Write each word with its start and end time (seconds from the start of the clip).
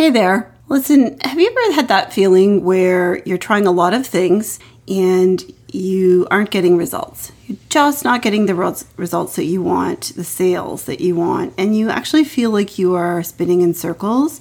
Hey 0.00 0.08
there. 0.08 0.50
Listen, 0.68 1.20
have 1.20 1.38
you 1.38 1.50
ever 1.50 1.74
had 1.74 1.88
that 1.88 2.10
feeling 2.10 2.64
where 2.64 3.18
you're 3.26 3.36
trying 3.36 3.66
a 3.66 3.70
lot 3.70 3.92
of 3.92 4.06
things 4.06 4.58
and 4.88 5.44
you 5.70 6.26
aren't 6.30 6.50
getting 6.50 6.78
results? 6.78 7.32
You're 7.46 7.58
just 7.68 8.02
not 8.02 8.22
getting 8.22 8.46
the 8.46 8.54
res- 8.54 8.86
results 8.96 9.36
that 9.36 9.44
you 9.44 9.62
want, 9.62 10.14
the 10.16 10.24
sales 10.24 10.84
that 10.84 11.02
you 11.02 11.16
want, 11.16 11.52
and 11.58 11.76
you 11.76 11.90
actually 11.90 12.24
feel 12.24 12.50
like 12.50 12.78
you 12.78 12.94
are 12.94 13.22
spinning 13.22 13.60
in 13.60 13.74
circles. 13.74 14.40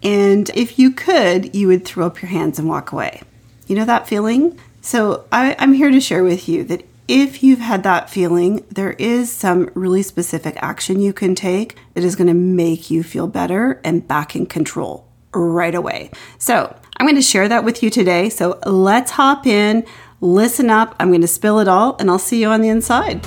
And 0.00 0.48
if 0.50 0.78
you 0.78 0.92
could, 0.92 1.56
you 1.56 1.66
would 1.66 1.84
throw 1.84 2.06
up 2.06 2.22
your 2.22 2.30
hands 2.30 2.60
and 2.60 2.68
walk 2.68 2.92
away. 2.92 3.22
You 3.66 3.74
know 3.74 3.84
that 3.86 4.06
feeling? 4.06 4.60
So 4.80 5.24
I, 5.32 5.56
I'm 5.58 5.72
here 5.72 5.90
to 5.90 6.00
share 6.00 6.22
with 6.22 6.48
you 6.48 6.62
that 6.66 6.84
if 7.10 7.42
you've 7.42 7.58
had 7.58 7.82
that 7.82 8.08
feeling, 8.08 8.64
there 8.70 8.92
is 8.92 9.32
some 9.32 9.68
really 9.74 10.00
specific 10.00 10.54
action 10.58 11.00
you 11.00 11.12
can 11.12 11.34
take 11.34 11.76
that 11.94 12.04
is 12.04 12.14
going 12.14 12.28
to 12.28 12.34
make 12.34 12.88
you 12.88 13.02
feel 13.02 13.26
better 13.26 13.80
and 13.82 14.06
back 14.06 14.36
in 14.36 14.46
control 14.46 15.08
right 15.34 15.74
away. 15.74 16.12
So, 16.38 16.72
I'm 16.98 17.06
going 17.06 17.16
to 17.16 17.22
share 17.22 17.48
that 17.48 17.64
with 17.64 17.82
you 17.82 17.90
today. 17.90 18.28
So, 18.28 18.60
let's 18.64 19.10
hop 19.10 19.44
in, 19.44 19.84
listen 20.20 20.70
up. 20.70 20.94
I'm 21.00 21.08
going 21.08 21.20
to 21.22 21.26
spill 21.26 21.58
it 21.58 21.66
all, 21.66 21.96
and 21.98 22.08
I'll 22.08 22.20
see 22.20 22.40
you 22.40 22.46
on 22.46 22.60
the 22.60 22.68
inside. 22.68 23.26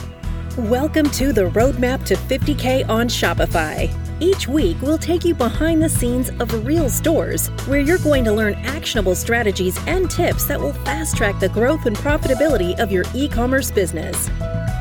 Welcome 0.58 1.10
to 1.14 1.34
the 1.34 1.50
Roadmap 1.50 2.06
to 2.06 2.14
50K 2.14 2.88
on 2.88 3.08
Shopify. 3.08 3.90
Each 4.22 4.48
week, 4.48 4.78
we'll 4.84 5.00
take 5.00 5.26
you 5.26 5.34
behind 5.34 5.82
the 5.82 5.90
scenes 5.90 6.30
of 6.30 6.64
real 6.64 6.92
stores 6.92 7.48
where 7.66 7.80
you're 7.80 7.98
going 7.98 8.24
to 8.26 8.32
learn 8.32 8.54
actionable 8.58 9.16
strategies 9.16 9.80
and 9.88 10.12
tips 10.12 10.46
that 10.46 10.60
will 10.62 10.74
fast 10.86 11.18
track 11.18 11.40
the 11.40 11.50
growth 11.50 11.88
and 11.88 11.96
profitability 11.98 12.80
of 12.80 12.92
your 12.92 13.04
e 13.16 13.28
commerce 13.28 13.72
business. 13.72 14.30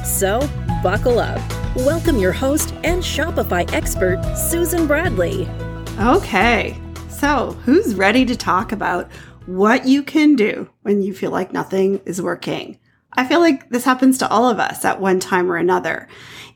So, 0.04 0.46
buckle 0.82 1.18
up. 1.18 1.40
Welcome 1.74 2.18
your 2.18 2.32
host 2.32 2.74
and 2.84 3.02
Shopify 3.02 3.72
expert, 3.72 4.22
Susan 4.36 4.86
Bradley. 4.86 5.48
Okay, 6.00 6.78
so 7.08 7.52
who's 7.64 7.94
ready 7.94 8.26
to 8.26 8.36
talk 8.36 8.72
about 8.72 9.10
what 9.46 9.86
you 9.86 10.02
can 10.02 10.36
do 10.36 10.68
when 10.82 11.00
you 11.00 11.14
feel 11.14 11.30
like 11.30 11.54
nothing 11.54 12.02
is 12.04 12.20
working? 12.20 12.78
I 13.14 13.26
feel 13.26 13.40
like 13.40 13.68
this 13.68 13.84
happens 13.84 14.18
to 14.18 14.28
all 14.28 14.48
of 14.48 14.58
us 14.58 14.84
at 14.84 15.00
one 15.00 15.20
time 15.20 15.50
or 15.50 15.56
another. 15.56 16.08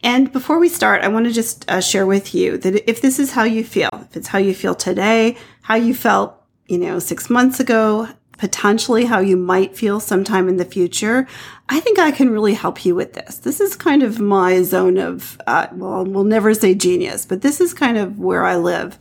And 0.03 0.33
before 0.33 0.59
we 0.59 0.69
start, 0.69 1.03
I 1.03 1.09
want 1.09 1.27
to 1.27 1.33
just 1.33 1.69
uh, 1.71 1.81
share 1.81 2.07
with 2.07 2.35
you 2.35 2.59
that 2.59 2.89
if 2.89 3.01
this 3.01 3.19
is 3.19 3.33
how 3.33 3.45
you 3.45 3.65
feel, 3.65 3.91
if 3.93 4.17
it's 4.17 4.29
how 4.29 4.39
you 4.39 4.55
feel 4.55 4.75
today, 4.75 5.37
how 5.63 5.75
you 5.75 5.95
felt, 5.95 6.43
you 6.67 6.79
know, 6.79 6.99
six 6.99 7.29
months 7.29 7.61
ago, 7.61 8.09
potentially 8.39 9.07
how 9.07 9.19
you 9.19 9.37
might 9.37 9.77
feel 9.77 9.99
sometime 9.99 10.49
in 10.49 10.59
the 10.59 10.65
future, 10.65 11.27
I 11.69 11.81
think 11.81 11.99
I 11.99 12.11
can 12.11 12.31
really 12.31 12.55
help 12.55 12.85
you 12.85 12.95
with 12.95 13.15
this. 13.15 13.39
This 13.39 13.61
is 13.61 13.75
kind 13.75 14.03
of 14.03 14.21
my 14.21 14.63
zone 14.63 14.99
of, 14.99 15.41
uh, 15.47 15.69
well, 15.73 16.05
we'll 16.05 16.25
never 16.25 16.53
say 16.55 16.75
genius, 16.75 17.25
but 17.25 17.43
this 17.43 17.61
is 17.61 17.73
kind 17.73 17.97
of 17.97 18.19
where 18.19 18.45
I 18.45 18.57
live. 18.57 18.99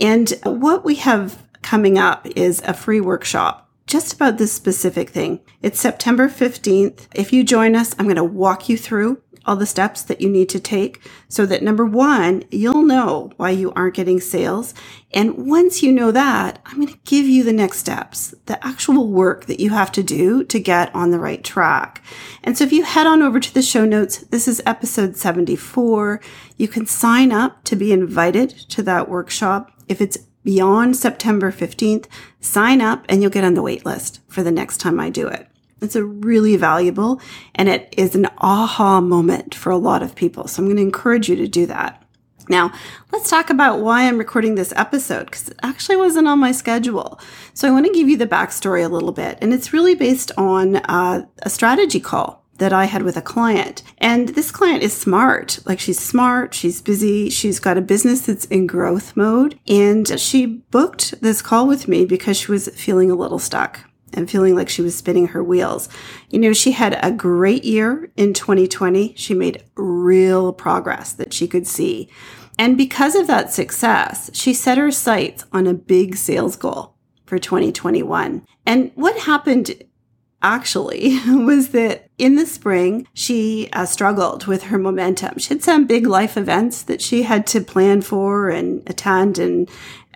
And 0.00 0.32
what 0.44 0.84
we 0.84 0.96
have 0.96 1.46
coming 1.62 1.96
up 1.96 2.26
is 2.26 2.60
a 2.62 2.74
free 2.74 3.00
workshop 3.00 3.70
just 3.92 4.14
about 4.14 4.38
this 4.38 4.54
specific 4.54 5.10
thing. 5.10 5.38
It's 5.60 5.78
September 5.78 6.26
15th. 6.26 7.08
If 7.14 7.30
you 7.30 7.44
join 7.44 7.76
us, 7.76 7.94
I'm 7.98 8.06
going 8.06 8.16
to 8.16 8.24
walk 8.24 8.70
you 8.70 8.78
through 8.78 9.20
all 9.44 9.54
the 9.54 9.66
steps 9.66 10.00
that 10.04 10.22
you 10.22 10.30
need 10.30 10.48
to 10.48 10.58
take 10.58 11.06
so 11.28 11.44
that 11.44 11.62
number 11.62 11.84
one, 11.84 12.42
you'll 12.50 12.84
know 12.84 13.32
why 13.36 13.50
you 13.50 13.70
aren't 13.72 13.94
getting 13.94 14.18
sales. 14.18 14.72
And 15.12 15.46
once 15.46 15.82
you 15.82 15.92
know 15.92 16.10
that, 16.10 16.62
I'm 16.64 16.76
going 16.76 16.88
to 16.88 16.98
give 17.04 17.26
you 17.26 17.44
the 17.44 17.52
next 17.52 17.80
steps, 17.80 18.34
the 18.46 18.64
actual 18.66 19.08
work 19.08 19.44
that 19.44 19.60
you 19.60 19.68
have 19.68 19.92
to 19.92 20.02
do 20.02 20.42
to 20.44 20.58
get 20.58 20.94
on 20.94 21.10
the 21.10 21.18
right 21.18 21.44
track. 21.44 22.02
And 22.42 22.56
so 22.56 22.64
if 22.64 22.72
you 22.72 22.84
head 22.84 23.06
on 23.06 23.20
over 23.20 23.40
to 23.40 23.52
the 23.52 23.60
show 23.60 23.84
notes, 23.84 24.20
this 24.30 24.48
is 24.48 24.62
episode 24.64 25.18
74. 25.18 26.18
You 26.56 26.66
can 26.66 26.86
sign 26.86 27.30
up 27.30 27.62
to 27.64 27.76
be 27.76 27.92
invited 27.92 28.48
to 28.70 28.82
that 28.84 29.10
workshop. 29.10 29.70
If 29.86 30.00
it's 30.00 30.16
beyond 30.44 30.96
September 30.96 31.52
15th, 31.52 32.06
sign 32.40 32.80
up 32.80 33.04
and 33.08 33.22
you'll 33.22 33.30
get 33.30 33.44
on 33.44 33.54
the 33.54 33.62
wait 33.62 33.84
list 33.84 34.20
for 34.28 34.42
the 34.42 34.52
next 34.52 34.78
time 34.78 34.98
I 34.98 35.10
do 35.10 35.26
it. 35.26 35.48
It's 35.80 35.96
a 35.96 36.04
really 36.04 36.56
valuable 36.56 37.20
and 37.54 37.68
it 37.68 37.92
is 37.96 38.14
an 38.14 38.28
aha 38.38 39.00
moment 39.00 39.54
for 39.54 39.70
a 39.70 39.76
lot 39.76 40.02
of 40.02 40.14
people. 40.14 40.46
So 40.46 40.62
I'm 40.62 40.66
going 40.66 40.76
to 40.76 40.82
encourage 40.82 41.28
you 41.28 41.36
to 41.36 41.48
do 41.48 41.66
that. 41.66 42.02
Now, 42.48 42.72
let's 43.12 43.30
talk 43.30 43.50
about 43.50 43.80
why 43.80 44.06
I'm 44.06 44.18
recording 44.18 44.56
this 44.56 44.72
episode 44.76 45.26
because 45.26 45.48
it 45.48 45.58
actually 45.62 45.96
wasn't 45.96 46.28
on 46.28 46.38
my 46.38 46.52
schedule. 46.52 47.20
So 47.54 47.68
I 47.68 47.70
want 47.70 47.86
to 47.86 47.92
give 47.92 48.08
you 48.08 48.16
the 48.16 48.26
backstory 48.26 48.84
a 48.84 48.88
little 48.88 49.12
bit, 49.12 49.38
and 49.40 49.54
it's 49.54 49.72
really 49.72 49.94
based 49.94 50.32
on 50.36 50.76
uh, 50.76 51.24
a 51.42 51.50
strategy 51.50 52.00
call 52.00 52.41
that 52.62 52.72
I 52.72 52.84
had 52.84 53.02
with 53.02 53.16
a 53.16 53.22
client. 53.22 53.82
And 53.98 54.28
this 54.30 54.52
client 54.52 54.84
is 54.84 54.92
smart. 54.96 55.58
Like 55.66 55.80
she's 55.80 55.98
smart, 55.98 56.54
she's 56.54 56.80
busy, 56.80 57.28
she's 57.28 57.58
got 57.58 57.76
a 57.76 57.80
business 57.80 58.20
that's 58.20 58.44
in 58.44 58.68
growth 58.68 59.16
mode. 59.16 59.58
And 59.66 60.20
she 60.20 60.46
booked 60.46 61.20
this 61.20 61.42
call 61.42 61.66
with 61.66 61.88
me 61.88 62.04
because 62.04 62.36
she 62.36 62.52
was 62.52 62.68
feeling 62.68 63.10
a 63.10 63.16
little 63.16 63.40
stuck 63.40 63.80
and 64.12 64.30
feeling 64.30 64.54
like 64.54 64.68
she 64.68 64.80
was 64.80 64.94
spinning 64.94 65.28
her 65.28 65.42
wheels. 65.42 65.88
You 66.30 66.38
know, 66.38 66.52
she 66.52 66.70
had 66.70 66.96
a 67.02 67.10
great 67.10 67.64
year 67.64 68.12
in 68.16 68.32
2020. 68.32 69.14
She 69.16 69.34
made 69.34 69.64
real 69.74 70.52
progress 70.52 71.12
that 71.14 71.32
she 71.32 71.48
could 71.48 71.66
see. 71.66 72.08
And 72.60 72.76
because 72.76 73.16
of 73.16 73.26
that 73.26 73.52
success, 73.52 74.30
she 74.34 74.54
set 74.54 74.78
her 74.78 74.92
sights 74.92 75.44
on 75.52 75.66
a 75.66 75.74
big 75.74 76.14
sales 76.14 76.54
goal 76.54 76.94
for 77.26 77.40
2021. 77.40 78.46
And 78.66 78.92
what 78.94 79.18
happened 79.18 79.82
actually 80.42 81.18
was 81.26 81.70
that 81.70 82.08
in 82.22 82.36
the 82.36 82.46
spring, 82.46 83.08
she 83.14 83.68
uh, 83.72 83.84
struggled 83.84 84.46
with 84.46 84.62
her 84.64 84.78
momentum. 84.78 85.40
She 85.40 85.54
had 85.54 85.64
some 85.64 85.88
big 85.88 86.06
life 86.06 86.36
events 86.36 86.84
that 86.84 87.02
she 87.02 87.24
had 87.24 87.48
to 87.48 87.60
plan 87.60 88.00
for 88.00 88.48
and 88.48 88.88
attend. 88.88 89.40
And 89.40 89.68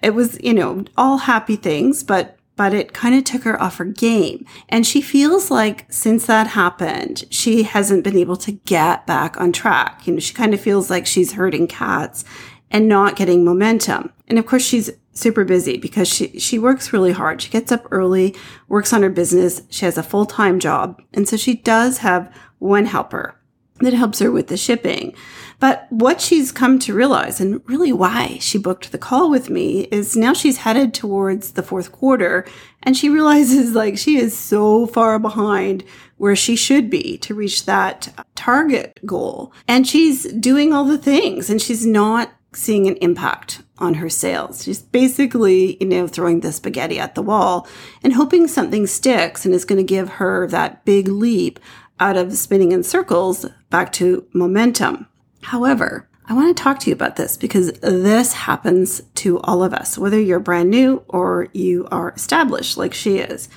it 0.05 0.15
was, 0.15 0.39
you 0.41 0.55
know, 0.55 0.85
all 0.97 1.19
happy 1.19 1.57
things, 1.57 2.05
but 2.05 2.39
but 2.55 2.73
it 2.73 2.95
kind 2.95 3.15
of 3.15 3.25
took 3.25 3.43
her 3.43 3.61
off 3.61 3.79
her 3.79 3.85
game. 3.85 4.47
And 4.69 4.87
she 4.87 5.03
feels 5.03 5.51
like 5.51 5.85
since 5.93 6.27
that 6.27 6.47
happened, 6.47 7.25
she 7.29 7.65
hasn't 7.65 8.05
been 8.05 8.17
able 8.17 8.37
to 8.37 8.53
get 8.53 9.05
back 9.07 9.39
on 9.39 9.53
track. 9.53 10.07
You 10.07 10.15
know, 10.15 10.21
she 10.21 10.33
kind 10.33 10.55
of 10.55 10.61
feels 10.61 10.89
like 10.89 11.07
she's 11.07 11.33
herding 11.33 11.67
cats 11.67 12.25
and 12.71 12.89
not 12.89 13.17
getting 13.17 13.45
momentum. 13.45 14.13
And 14.29 14.39
of 14.39 14.47
course, 14.47 14.65
she's 14.65 14.91
super 15.13 15.45
busy 15.45 15.79
because 15.79 16.09
she, 16.09 16.39
she 16.39 16.59
works 16.59 16.93
really 16.93 17.13
hard. 17.13 17.41
She 17.41 17.51
gets 17.51 17.73
up 17.73 17.87
early, 17.91 18.35
works 18.69 18.93
on 18.93 19.03
her 19.03 19.11
business. 19.11 19.63
She 19.71 19.85
has 19.85 19.97
a 19.97 20.03
full 20.03 20.27
time 20.27 20.59
job. 20.59 21.01
And 21.15 21.29
so 21.29 21.37
she 21.37 21.55
does 21.55 21.99
have 21.99 22.33
one 22.59 22.87
helper 22.87 23.37
that 23.81 23.93
helps 23.93 24.21
her 24.21 24.31
with 24.31 24.49
the 24.49 24.57
shipping. 24.57 25.15
But 25.59 25.87
what 25.91 26.21
she's 26.21 26.53
come 26.53 26.79
to 26.81 26.95
realize 26.95 27.41
and 27.41 27.63
really 27.67 27.93
why 27.93 28.39
she 28.41 28.59
booked 28.59 28.93
the 28.93 28.99
call 28.99 29.31
with 29.31 29.49
me 29.51 29.83
is 29.91 30.17
now 30.17 30.33
she's 30.33 30.59
headed 30.59 30.93
towards 30.93 31.53
the 31.53 31.63
fourth 31.63 31.93
quarter 31.93 32.47
and 32.83 32.97
she 32.97 33.09
realizes 33.17 33.75
like 33.75 33.99
she 33.99 34.17
is 34.17 34.37
so 34.37 34.87
far 34.87 35.19
behind 35.19 35.85
where 36.17 36.37
she 36.37 36.57
should 36.57 36.89
be 36.89 37.19
to 37.19 37.35
reach 37.35 37.67
that 37.67 38.09
target 38.35 38.99
goal. 39.05 39.53
And 39.69 39.87
she's 39.87 40.25
doing 40.33 40.73
all 40.73 40.85
the 40.85 40.99
things 40.99 41.51
and 41.51 41.61
she's 41.61 41.87
not 41.87 42.33
seeing 42.57 42.87
an 42.87 42.97
impact 42.97 43.63
on 43.79 43.95
her 43.95 44.09
sales. 44.09 44.65
She's 44.65 44.83
basically, 44.83 45.77
you 45.81 45.87
know, 45.87 46.07
throwing 46.07 46.41
the 46.41 46.53
spaghetti 46.53 46.99
at 46.99 47.15
the 47.15 47.23
wall 47.23 47.69
and 48.03 48.15
hoping 48.15 48.49
something 48.49 48.87
sticks 48.87 49.45
and 49.45 49.55
is 49.55 49.65
going 49.65 49.79
to 49.79 49.85
give 49.85 50.09
her 50.09 50.47
that 50.49 50.85
big 50.85 51.09
leap 51.09 51.61
out 52.01 52.17
of 52.17 52.37
spinning 52.37 52.73
in 52.73 52.83
circles 52.83 53.47
back 53.71 53.93
to 53.93 54.27
momentum. 54.33 55.07
However, 55.43 56.09
I 56.29 56.35
want 56.35 56.57
to 56.57 56.63
talk 56.63 56.81
to 56.81 56.91
you 56.91 56.95
about 56.95 57.17
this 57.17 57.37
because 57.37 57.73
this 57.81 58.33
happens 58.33 59.03
to 59.17 59.39
all 59.41 59.63
of 59.63 59.73
us, 59.73 59.97
whether 59.97 60.21
you're 60.21 60.41
brand 60.41 60.71
new 60.71 61.05
or 61.09 61.49
you 61.53 61.87
are 61.91 62.11
established 62.11 62.77
like 62.77 62.95
she 62.95 63.19
is 63.19 63.49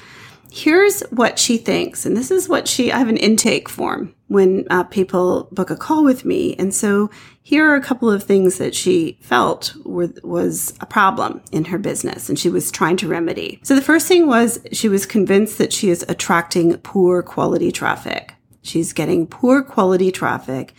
here's 0.51 1.01
what 1.11 1.39
she 1.39 1.57
thinks. 1.57 2.05
And 2.05 2.15
this 2.15 2.31
is 2.31 2.49
what 2.49 2.67
she, 2.67 2.91
I 2.91 2.97
have 2.97 3.09
an 3.09 3.17
intake 3.17 3.69
form 3.69 4.15
when 4.29 4.65
uh, 4.69 4.83
people 4.85 5.49
book 5.51 5.69
a 5.69 5.75
call 5.75 6.03
with 6.03 6.23
me. 6.23 6.55
And 6.55 6.73
so 6.73 7.09
here 7.41 7.67
are 7.67 7.75
a 7.75 7.81
couple 7.81 8.09
of 8.09 8.23
things 8.23 8.59
that 8.59 8.75
she 8.75 9.17
felt 9.21 9.73
were, 9.83 10.13
was 10.23 10.73
a 10.81 10.85
problem 10.85 11.41
in 11.51 11.65
her 11.65 11.79
business 11.79 12.29
and 12.29 12.37
she 12.37 12.49
was 12.49 12.71
trying 12.71 12.95
to 12.97 13.07
remedy. 13.07 13.59
So 13.63 13.75
the 13.75 13.81
first 13.81 14.07
thing 14.07 14.27
was 14.27 14.59
she 14.71 14.87
was 14.87 15.07
convinced 15.07 15.57
that 15.57 15.73
she 15.73 15.89
is 15.89 16.05
attracting 16.07 16.77
poor 16.77 17.23
quality 17.23 17.71
traffic. 17.71 18.35
She's 18.61 18.93
getting 18.93 19.25
poor 19.25 19.63
quality 19.63 20.11
traffic 20.11 20.73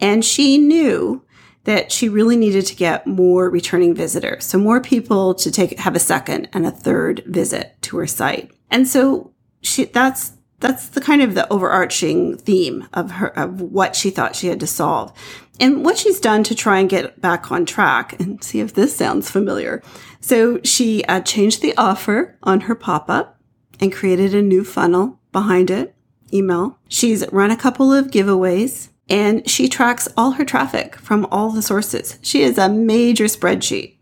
and 0.00 0.24
she 0.24 0.58
knew 0.58 1.24
that 1.62 1.92
she 1.92 2.08
really 2.08 2.36
needed 2.36 2.66
to 2.66 2.76
get 2.76 3.06
more 3.06 3.48
returning 3.48 3.94
visitors. 3.94 4.44
So 4.44 4.58
more 4.58 4.80
people 4.80 5.34
to 5.36 5.50
take, 5.50 5.78
have 5.78 5.94
a 5.94 6.00
second 6.00 6.48
and 6.52 6.66
a 6.66 6.70
third 6.72 7.22
visit 7.26 7.76
to 7.82 7.98
her 7.98 8.06
site. 8.06 8.50
And 8.70 8.88
so 8.88 9.32
she, 9.62 9.84
that's, 9.84 10.32
that's 10.60 10.88
the 10.88 11.00
kind 11.00 11.22
of 11.22 11.34
the 11.34 11.50
overarching 11.52 12.36
theme 12.38 12.88
of 12.92 13.12
her, 13.12 13.28
of 13.38 13.60
what 13.60 13.94
she 13.94 14.10
thought 14.10 14.36
she 14.36 14.48
had 14.48 14.60
to 14.60 14.66
solve. 14.66 15.12
And 15.58 15.84
what 15.84 15.98
she's 15.98 16.20
done 16.20 16.42
to 16.44 16.54
try 16.54 16.78
and 16.78 16.88
get 16.88 17.20
back 17.20 17.50
on 17.50 17.64
track 17.64 18.18
and 18.20 18.42
see 18.42 18.60
if 18.60 18.74
this 18.74 18.94
sounds 18.94 19.30
familiar. 19.30 19.82
So 20.20 20.60
she 20.62 21.04
uh, 21.04 21.20
changed 21.20 21.62
the 21.62 21.76
offer 21.76 22.38
on 22.42 22.62
her 22.62 22.74
pop 22.74 23.08
up 23.08 23.40
and 23.80 23.92
created 23.92 24.34
a 24.34 24.42
new 24.42 24.64
funnel 24.64 25.18
behind 25.32 25.70
it, 25.70 25.94
email. 26.32 26.78
She's 26.88 27.24
run 27.32 27.50
a 27.50 27.56
couple 27.56 27.92
of 27.92 28.08
giveaways 28.10 28.88
and 29.08 29.48
she 29.48 29.68
tracks 29.68 30.08
all 30.16 30.32
her 30.32 30.44
traffic 30.44 30.96
from 30.96 31.26
all 31.30 31.50
the 31.50 31.62
sources. 31.62 32.18
She 32.22 32.42
is 32.42 32.58
a 32.58 32.68
major 32.68 33.24
spreadsheet 33.24 33.95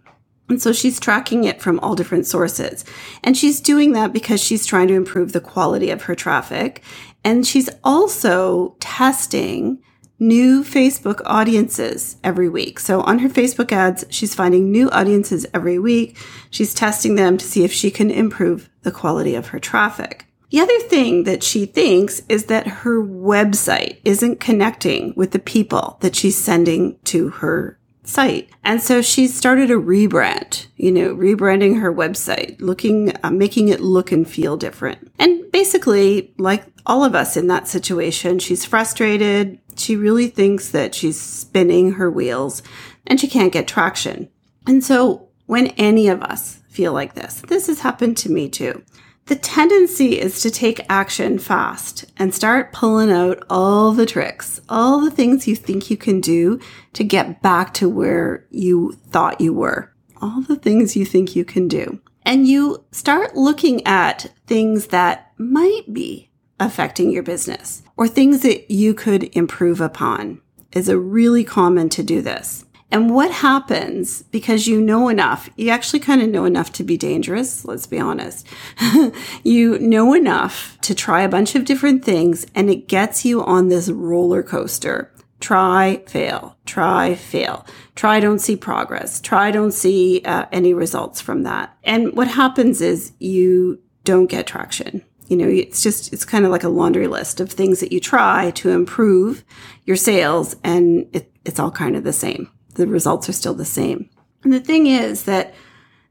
And 0.49 0.61
so 0.61 0.73
she's 0.73 1.00
tracking 1.00 1.44
it 1.44 1.62
from 1.62 1.81
all 1.81 1.94
different 1.94 2.26
sources. 2.26 2.85
And 3.23 3.37
she's 3.37 3.61
doing 3.61 3.93
that 3.93 4.12
because 4.12 4.43
she's 4.43 4.67
trying 4.67 4.88
to 4.88 4.94
improve 4.94 5.32
the 5.32 5.41
quality 5.41 5.91
of 5.91 6.02
her 6.02 6.14
traffic. 6.14 6.82
And 7.25 7.46
she's 7.46 7.70
also 7.82 8.76
testing 8.81 9.82
new 10.19 10.62
Facebook 10.62 11.20
audiences 11.25 12.17
every 12.23 12.49
week. 12.49 12.79
So 12.79 13.00
on 13.02 13.19
her 13.20 13.29
Facebook 13.29 13.73
ads, 13.73 14.05
she's 14.11 14.35
finding 14.35 14.70
new 14.70 14.91
audiences 14.91 15.46
every 15.52 15.79
week. 15.79 16.19
She's 16.50 16.75
testing 16.75 17.14
them 17.14 17.37
to 17.38 17.44
see 17.44 17.64
if 17.64 17.73
she 17.73 17.91
can 17.91 18.11
improve 18.11 18.69
the 18.82 18.93
quality 18.93 19.35
of 19.35 19.49
her 19.49 19.58
traffic. 19.58 20.26
The 20.50 20.61
other 20.61 20.79
thing 20.81 21.25
that 21.25 21.43
she 21.43 21.67
thinks 21.67 22.23
is 22.29 22.44
that 22.44 22.67
her 22.67 23.02
website 23.02 23.99
isn't 24.05 24.38
connecting 24.38 25.12
with 25.17 25.32
the 25.32 25.41
people 25.41 25.96
that 26.00 26.14
she's 26.14 26.37
sending 26.37 26.96
to 27.05 27.31
her 27.31 27.79
site. 28.04 28.50
And 28.62 28.80
so 28.80 29.02
she 29.02 29.26
started 29.26 29.70
a 29.70 29.74
rebrand, 29.74 30.66
you 30.76 30.92
know, 30.92 31.14
rebranding 31.14 31.80
her 31.80 31.92
website, 31.92 32.60
looking, 32.60 33.12
uh, 33.22 33.30
making 33.30 33.68
it 33.68 33.80
look 33.80 34.12
and 34.12 34.28
feel 34.28 34.56
different. 34.56 35.10
And 35.18 35.50
basically, 35.50 36.32
like 36.38 36.64
all 36.86 37.04
of 37.04 37.14
us 37.14 37.36
in 37.36 37.46
that 37.48 37.68
situation, 37.68 38.38
she's 38.38 38.64
frustrated. 38.64 39.58
She 39.76 39.96
really 39.96 40.28
thinks 40.28 40.70
that 40.70 40.94
she's 40.94 41.20
spinning 41.20 41.92
her 41.92 42.10
wheels 42.10 42.62
and 43.06 43.18
she 43.18 43.28
can't 43.28 43.52
get 43.52 43.66
traction. 43.66 44.28
And 44.66 44.84
so 44.84 45.28
when 45.46 45.68
any 45.68 46.08
of 46.08 46.22
us 46.22 46.60
feel 46.68 46.92
like 46.92 47.14
this, 47.14 47.42
this 47.48 47.66
has 47.66 47.80
happened 47.80 48.16
to 48.18 48.30
me 48.30 48.48
too. 48.48 48.82
The 49.26 49.36
tendency 49.36 50.20
is 50.20 50.42
to 50.42 50.50
take 50.50 50.84
action 50.90 51.38
fast 51.38 52.04
and 52.18 52.34
start 52.34 52.74
pulling 52.74 53.10
out 53.10 53.42
all 53.48 53.92
the 53.92 54.04
tricks, 54.04 54.60
all 54.68 55.00
the 55.00 55.10
things 55.10 55.48
you 55.48 55.56
think 55.56 55.90
you 55.90 55.96
can 55.96 56.20
do 56.20 56.60
to 56.92 57.02
get 57.04 57.40
back 57.40 57.72
to 57.74 57.88
where 57.88 58.46
you 58.50 58.92
thought 59.08 59.40
you 59.40 59.54
were, 59.54 59.94
all 60.20 60.42
the 60.42 60.56
things 60.56 60.94
you 60.94 61.06
think 61.06 61.34
you 61.34 61.42
can 61.42 61.68
do. 61.68 62.00
And 62.26 62.46
you 62.46 62.84
start 62.92 63.34
looking 63.34 63.86
at 63.86 64.30
things 64.46 64.88
that 64.88 65.32
might 65.38 65.84
be 65.90 66.28
affecting 66.60 67.10
your 67.10 67.22
business 67.22 67.82
or 67.96 68.06
things 68.06 68.42
that 68.42 68.70
you 68.70 68.92
could 68.92 69.34
improve 69.34 69.80
upon 69.80 70.42
is 70.72 70.90
a 70.90 70.98
really 70.98 71.44
common 71.44 71.88
to 71.88 72.02
do 72.02 72.20
this. 72.20 72.63
And 72.90 73.12
what 73.12 73.31
happens 73.31 74.22
because 74.22 74.66
you 74.66 74.81
know 74.81 75.08
enough, 75.08 75.48
you 75.56 75.70
actually 75.70 76.00
kind 76.00 76.22
of 76.22 76.28
know 76.28 76.44
enough 76.44 76.72
to 76.75 76.84
be 76.84 76.96
dangerous, 76.96 77.64
let's 77.64 77.86
be 77.86 77.98
honest. 77.98 78.46
you 79.42 79.78
know 79.81 80.14
enough 80.14 80.78
to 80.82 80.94
try 80.94 81.22
a 81.22 81.28
bunch 81.28 81.54
of 81.54 81.64
different 81.64 82.04
things 82.04 82.46
and 82.54 82.70
it 82.70 82.86
gets 82.86 83.25
you 83.25 83.42
on 83.42 83.69
this 83.69 83.88
roller 83.90 84.42
coaster. 84.42 85.10
Try, 85.40 86.02
fail, 86.06 86.56
try, 86.64 87.16
fail. 87.16 87.66
Try, 87.96 88.20
don't 88.20 88.38
see 88.38 88.56
progress. 88.56 89.20
Try, 89.20 89.50
don't 89.50 89.72
see 89.72 90.22
uh, 90.25 90.46
any 90.52 90.72
results 90.72 91.20
from 91.20 91.42
that. 91.42 91.76
And 91.82 92.16
what 92.16 92.28
happens 92.28 92.81
is 92.81 93.12
you 93.19 93.82
don't 94.04 94.31
get 94.31 94.46
traction. 94.46 95.04
You 95.26 95.36
know, 95.36 95.48
it's 95.48 95.82
just, 95.82 96.12
it's 96.12 96.25
kind 96.25 96.44
of 96.44 96.50
like 96.50 96.64
a 96.64 96.69
laundry 96.69 97.08
list 97.08 97.40
of 97.40 97.50
things 97.50 97.81
that 97.81 97.92
you 97.92 97.98
try 97.98 98.52
to 98.52 98.70
improve 98.70 99.44
your 99.84 99.96
sales 99.96 100.54
and 100.62 101.08
it, 101.12 101.31
it's 101.44 101.58
all 101.58 101.70
kind 101.70 101.96
of 101.96 102.04
the 102.04 102.12
same 102.12 102.50
the 102.74 102.86
results 102.86 103.28
are 103.28 103.32
still 103.32 103.54
the 103.54 103.64
same. 103.64 104.08
And 104.42 104.52
the 104.52 104.60
thing 104.60 104.86
is 104.86 105.24
that 105.24 105.54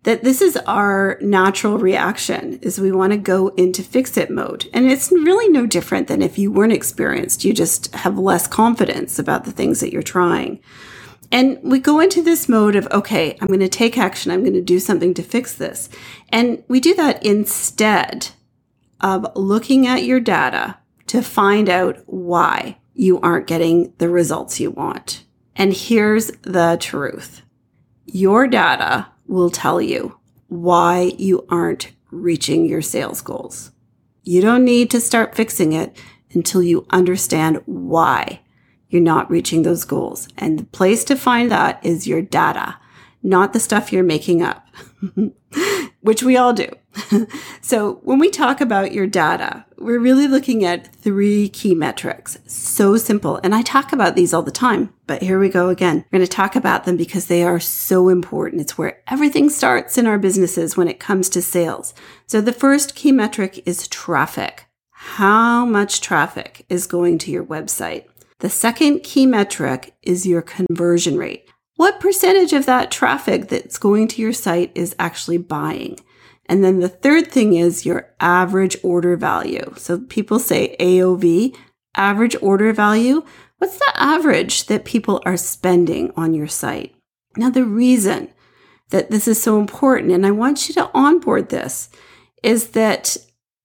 that 0.03 0.23
this 0.23 0.41
is 0.41 0.57
our 0.67 1.17
natural 1.21 1.77
reaction 1.77 2.59
is 2.61 2.79
we 2.79 2.91
want 2.91 3.13
to 3.13 3.17
go 3.17 3.47
into 3.49 3.81
fix 3.81 4.17
it 4.17 4.29
mode. 4.29 4.69
And 4.73 4.91
it's 4.91 5.11
really 5.11 5.49
no 5.49 5.65
different 5.65 6.07
than 6.07 6.21
if 6.21 6.37
you 6.37 6.51
weren't 6.51 6.73
experienced. 6.73 7.45
You 7.45 7.53
just 7.53 7.93
have 7.95 8.17
less 8.17 8.45
confidence 8.45 9.17
about 9.17 9.45
the 9.45 9.51
things 9.51 9.79
that 9.79 9.93
you're 9.93 10.01
trying. 10.01 10.59
And 11.31 11.57
we 11.63 11.79
go 11.79 11.99
into 11.99 12.21
this 12.21 12.49
mode 12.49 12.75
of, 12.75 12.85
okay, 12.91 13.37
I'm 13.39 13.47
going 13.47 13.61
to 13.61 13.69
take 13.69 13.97
action. 13.97 14.31
I'm 14.31 14.41
going 14.41 14.53
to 14.53 14.61
do 14.61 14.79
something 14.79 15.13
to 15.15 15.23
fix 15.23 15.55
this. 15.55 15.89
And 16.29 16.63
we 16.67 16.79
do 16.79 16.93
that 16.95 17.25
instead 17.25 18.29
of 18.99 19.25
looking 19.35 19.87
at 19.87 20.03
your 20.03 20.19
data 20.19 20.77
to 21.07 21.21
find 21.21 21.69
out 21.69 22.03
why 22.05 22.77
you 22.93 23.19
aren't 23.21 23.47
getting 23.47 23.93
the 23.97 24.09
results 24.09 24.59
you 24.59 24.69
want. 24.69 25.23
And 25.55 25.73
here's 25.73 26.27
the 26.41 26.77
truth. 26.79 27.41
Your 28.05 28.47
data 28.47 29.07
will 29.27 29.49
tell 29.49 29.81
you 29.81 30.19
why 30.47 31.13
you 31.17 31.45
aren't 31.49 31.91
reaching 32.11 32.65
your 32.65 32.81
sales 32.81 33.21
goals. 33.21 33.71
You 34.23 34.41
don't 34.41 34.63
need 34.63 34.89
to 34.91 35.01
start 35.01 35.35
fixing 35.35 35.73
it 35.73 35.97
until 36.33 36.63
you 36.63 36.85
understand 36.89 37.61
why 37.65 38.41
you're 38.89 39.01
not 39.01 39.29
reaching 39.29 39.63
those 39.63 39.85
goals. 39.85 40.27
And 40.37 40.59
the 40.59 40.65
place 40.65 41.03
to 41.05 41.15
find 41.15 41.49
that 41.51 41.83
is 41.83 42.07
your 42.07 42.21
data, 42.21 42.77
not 43.21 43.53
the 43.53 43.59
stuff 43.59 43.91
you're 43.91 44.03
making 44.03 44.41
up, 44.41 44.67
which 46.01 46.23
we 46.23 46.37
all 46.37 46.53
do. 46.53 46.69
so 47.61 47.95
when 48.03 48.19
we 48.19 48.29
talk 48.29 48.61
about 48.61 48.91
your 48.91 49.07
data, 49.07 49.65
we're 49.77 49.99
really 49.99 50.27
looking 50.27 50.63
at 50.63 50.93
three 50.95 51.49
key 51.49 51.75
metrics. 51.75 52.37
So 52.45 52.97
simple. 52.97 53.39
And 53.43 53.53
I 53.53 53.61
talk 53.61 53.91
about 53.91 54.15
these 54.15 54.33
all 54.33 54.43
the 54.43 54.51
time, 54.51 54.93
but 55.07 55.21
here 55.21 55.39
we 55.39 55.49
go 55.49 55.69
again. 55.69 56.05
We're 56.11 56.19
going 56.19 56.27
to 56.27 56.35
talk 56.35 56.55
about 56.55 56.85
them 56.85 56.97
because 56.97 57.27
they 57.27 57.43
are 57.43 57.59
so 57.59 58.09
important. 58.09 58.61
It's 58.61 58.77
where 58.77 59.01
everything 59.07 59.49
starts 59.49 59.97
in 59.97 60.07
our 60.07 60.19
businesses 60.19 60.77
when 60.77 60.87
it 60.87 60.99
comes 60.99 61.29
to 61.29 61.41
sales. 61.41 61.93
So 62.27 62.41
the 62.41 62.53
first 62.53 62.95
key 62.95 63.11
metric 63.11 63.61
is 63.65 63.87
traffic. 63.87 64.65
How 64.91 65.65
much 65.65 66.01
traffic 66.01 66.65
is 66.69 66.87
going 66.87 67.17
to 67.19 67.31
your 67.31 67.43
website? 67.43 68.05
The 68.39 68.49
second 68.49 69.03
key 69.03 69.25
metric 69.25 69.95
is 70.01 70.25
your 70.25 70.41
conversion 70.41 71.17
rate. 71.17 71.49
What 71.75 71.99
percentage 71.99 72.53
of 72.53 72.65
that 72.67 72.91
traffic 72.91 73.49
that's 73.49 73.77
going 73.77 74.07
to 74.09 74.21
your 74.21 74.33
site 74.33 74.71
is 74.75 74.95
actually 74.99 75.39
buying? 75.39 75.97
And 76.47 76.63
then 76.63 76.79
the 76.79 76.89
third 76.89 77.31
thing 77.31 77.53
is 77.53 77.85
your 77.85 78.13
average 78.19 78.77
order 78.83 79.15
value. 79.15 79.73
So 79.77 79.99
people 79.99 80.39
say 80.39 80.75
AOV, 80.79 81.55
average 81.95 82.35
order 82.41 82.73
value. 82.73 83.23
What's 83.59 83.77
the 83.77 83.93
average 83.95 84.65
that 84.65 84.83
people 84.83 85.21
are 85.25 85.37
spending 85.37 86.11
on 86.17 86.33
your 86.33 86.47
site? 86.47 86.95
Now, 87.37 87.49
the 87.49 87.65
reason 87.65 88.29
that 88.89 89.09
this 89.09 89.27
is 89.27 89.41
so 89.41 89.59
important, 89.59 90.11
and 90.11 90.25
I 90.25 90.31
want 90.31 90.67
you 90.67 90.75
to 90.75 90.91
onboard 90.93 91.49
this, 91.49 91.89
is 92.43 92.71
that 92.71 93.15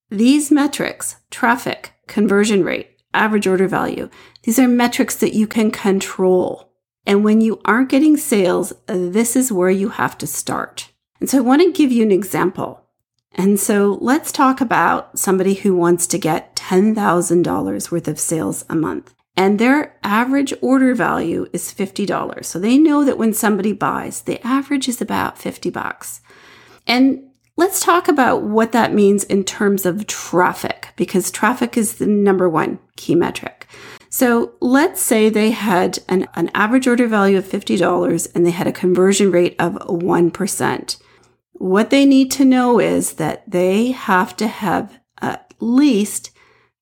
these 0.09 0.49
metrics, 0.49 1.17
traffic, 1.29 1.93
conversion 2.07 2.63
rate, 2.63 2.97
average 3.13 3.45
order 3.45 3.67
value, 3.67 4.09
these 4.43 4.57
are 4.57 4.67
metrics 4.67 5.15
that 5.17 5.33
you 5.33 5.45
can 5.45 5.69
control. 5.69 6.71
And 7.05 7.23
when 7.23 7.41
you 7.41 7.61
aren't 7.65 7.89
getting 7.89 8.17
sales, 8.17 8.73
this 8.87 9.35
is 9.35 9.51
where 9.51 9.69
you 9.69 9.89
have 9.89 10.17
to 10.19 10.27
start. 10.27 10.88
And 11.19 11.29
so 11.29 11.37
I 11.37 11.41
want 11.41 11.61
to 11.61 11.71
give 11.71 11.91
you 11.91 12.03
an 12.03 12.11
example. 12.11 12.85
And 13.33 13.59
so 13.59 13.97
let's 14.01 14.31
talk 14.31 14.61
about 14.61 15.19
somebody 15.19 15.53
who 15.53 15.75
wants 15.75 16.07
to 16.07 16.17
get 16.17 16.55
$10,000 16.55 17.91
worth 17.91 18.07
of 18.07 18.19
sales 18.19 18.65
a 18.69 18.75
month. 18.75 19.13
And 19.35 19.57
their 19.57 19.97
average 20.03 20.53
order 20.61 20.93
value 20.93 21.47
is 21.53 21.73
$50. 21.73 22.43
So 22.43 22.59
they 22.59 22.77
know 22.77 23.05
that 23.05 23.17
when 23.17 23.33
somebody 23.33 23.71
buys, 23.71 24.21
the 24.21 24.45
average 24.45 24.89
is 24.89 24.99
about 24.99 25.37
50 25.37 25.69
bucks. 25.69 26.21
And 26.85 27.23
let's 27.55 27.81
talk 27.81 28.07
about 28.07 28.41
what 28.41 28.71
that 28.73 28.93
means 28.93 29.23
in 29.23 29.43
terms 29.43 29.85
of 29.85 30.07
traffic, 30.07 30.89
because 30.97 31.31
traffic 31.31 31.77
is 31.77 31.95
the 31.95 32.07
number 32.07 32.49
one 32.49 32.79
key 32.97 33.15
metric. 33.15 33.67
So 34.09 34.53
let's 34.59 34.99
say 35.01 35.29
they 35.29 35.51
had 35.51 35.99
an, 36.09 36.27
an 36.33 36.49
average 36.53 36.87
order 36.87 37.07
value 37.07 37.37
of 37.37 37.45
$50 37.45 38.35
and 38.35 38.45
they 38.45 38.51
had 38.51 38.67
a 38.67 38.73
conversion 38.73 39.31
rate 39.31 39.55
of 39.59 39.75
1%. 39.75 40.97
What 41.59 41.89
they 41.89 42.05
need 42.05 42.31
to 42.31 42.45
know 42.45 42.79
is 42.79 43.13
that 43.15 43.43
they 43.45 43.91
have 43.91 44.35
to 44.37 44.47
have 44.47 44.97
at 45.21 45.53
least 45.59 46.31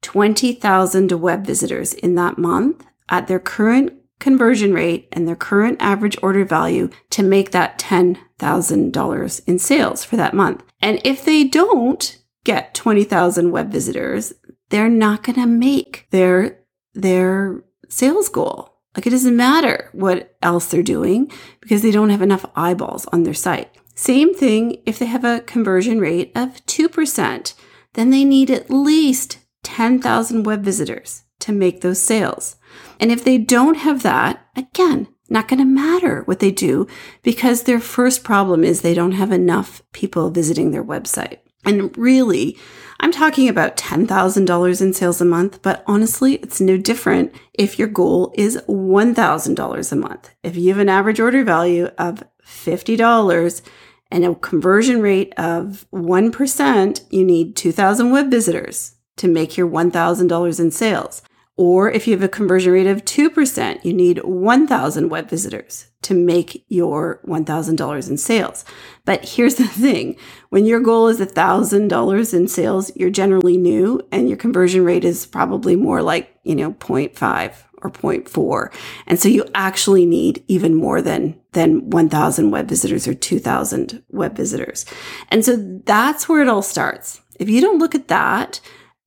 20,000 0.03 1.11
web 1.13 1.45
visitors 1.45 1.93
in 1.93 2.13
that 2.13 2.37
month 2.37 2.85
at 3.09 3.27
their 3.27 3.39
current 3.39 3.93
conversion 4.19 4.73
rate 4.73 5.07
and 5.11 5.27
their 5.27 5.35
current 5.35 5.81
average 5.81 6.15
order 6.21 6.45
value 6.45 6.89
to 7.09 7.23
make 7.23 7.49
that 7.51 7.79
$10,000 7.79 9.41
in 9.47 9.59
sales 9.59 10.03
for 10.03 10.15
that 10.15 10.35
month. 10.35 10.63
And 10.79 11.01
if 11.03 11.25
they 11.25 11.43
don't 11.43 12.15
get 12.43 12.75
20,000 12.75 13.49
web 13.49 13.71
visitors, 13.71 14.31
they're 14.69 14.89
not 14.89 15.23
going 15.23 15.41
to 15.41 15.47
make 15.47 16.05
their, 16.11 16.59
their 16.93 17.63
sales 17.89 18.29
goal. 18.29 18.75
Like 18.95 19.07
it 19.07 19.11
doesn't 19.11 19.35
matter 19.35 19.89
what 19.93 20.37
else 20.43 20.67
they're 20.67 20.83
doing 20.83 21.31
because 21.61 21.81
they 21.81 21.91
don't 21.91 22.11
have 22.11 22.21
enough 22.21 22.45
eyeballs 22.55 23.07
on 23.07 23.23
their 23.23 23.33
site. 23.33 23.75
Same 23.97 24.35
thing 24.35 24.79
if 24.85 24.99
they 24.99 25.07
have 25.07 25.25
a 25.25 25.41
conversion 25.41 25.99
rate 25.99 26.31
of 26.35 26.63
2%, 26.67 27.53
then 27.95 28.11
they 28.11 28.23
need 28.23 28.51
at 28.51 28.69
least 28.69 29.39
10,000 29.63 30.43
web 30.43 30.61
visitors 30.61 31.23
to 31.39 31.51
make 31.51 31.81
those 31.81 31.99
sales. 31.99 32.57
And 32.99 33.11
if 33.11 33.23
they 33.23 33.39
don't 33.39 33.77
have 33.77 34.03
that, 34.03 34.45
again, 34.55 35.07
not 35.29 35.47
going 35.47 35.57
to 35.57 35.65
matter 35.65 36.21
what 36.25 36.39
they 36.39 36.51
do 36.51 36.85
because 37.23 37.63
their 37.63 37.79
first 37.79 38.23
problem 38.23 38.63
is 38.63 38.81
they 38.81 38.93
don't 38.93 39.13
have 39.13 39.31
enough 39.31 39.81
people 39.93 40.29
visiting 40.29 40.69
their 40.69 40.83
website. 40.83 41.39
And 41.65 41.97
really, 41.97 42.55
I'm 42.99 43.11
talking 43.11 43.49
about 43.49 43.77
$10,000 43.77 44.81
in 44.81 44.93
sales 44.93 45.21
a 45.21 45.25
month, 45.25 45.63
but 45.63 45.83
honestly, 45.87 46.35
it's 46.35 46.61
no 46.61 46.77
different 46.77 47.33
if 47.55 47.79
your 47.79 47.87
goal 47.87 48.31
is 48.37 48.57
$1,000 48.69 49.91
a 49.91 49.95
month. 49.95 50.29
If 50.43 50.55
you 50.55 50.69
have 50.69 50.79
an 50.79 50.87
average 50.87 51.19
order 51.19 51.43
value 51.43 51.89
of 51.97 52.23
$50 52.45 53.61
and 54.11 54.25
a 54.25 54.35
conversion 54.35 55.01
rate 55.01 55.33
of 55.37 55.85
1%, 55.93 57.01
you 57.09 57.23
need 57.23 57.55
2,000 57.55 58.11
web 58.11 58.31
visitors 58.31 58.95
to 59.17 59.27
make 59.27 59.57
your 59.57 59.69
$1,000 59.69 60.59
in 60.59 60.71
sales. 60.71 61.21
Or 61.59 61.89
if 61.89 62.05
you 62.07 62.13
have 62.13 62.21
a 62.21 62.29
conversion 62.29 62.71
rate 62.71 62.85
of 62.85 63.03
2%, 63.03 63.83
you 63.83 63.91
need 63.91 64.23
1,000 64.23 65.09
web 65.09 65.27
visitors 65.27 65.87
to 66.03 66.13
make 66.13 66.63
your 66.67 67.19
$1,000 67.25 68.09
in 68.09 68.17
sales. 68.17 68.63
But 69.05 69.29
here's 69.29 69.55
the 69.55 69.67
thing. 69.67 70.17
When 70.49 70.65
your 70.67 70.79
goal 70.79 71.07
is 71.07 71.19
$1,000 71.19 72.33
in 72.33 72.47
sales, 72.47 72.91
you're 72.95 73.09
generally 73.09 73.57
new 73.57 74.07
and 74.11 74.29
your 74.29 74.37
conversion 74.37 74.85
rate 74.85 75.03
is 75.03 75.25
probably 75.25 75.75
more 75.75 76.03
like, 76.03 76.37
you 76.43 76.55
know, 76.55 76.73
0.5 76.73 77.63
or 77.81 77.89
0.4. 77.89 78.73
And 79.05 79.19
so 79.19 79.29
you 79.29 79.45
actually 79.53 80.05
need 80.05 80.43
even 80.47 80.75
more 80.75 81.01
than, 81.01 81.39
than 81.53 81.89
1000 81.89 82.51
web 82.51 82.67
visitors 82.67 83.07
or 83.07 83.13
2000 83.13 84.03
web 84.09 84.35
visitors. 84.35 84.85
And 85.29 85.45
so 85.45 85.55
that's 85.85 86.27
where 86.27 86.41
it 86.41 86.47
all 86.47 86.61
starts. 86.61 87.21
If 87.39 87.49
you 87.49 87.61
don't 87.61 87.79
look 87.79 87.95
at 87.95 88.07
that, 88.07 88.59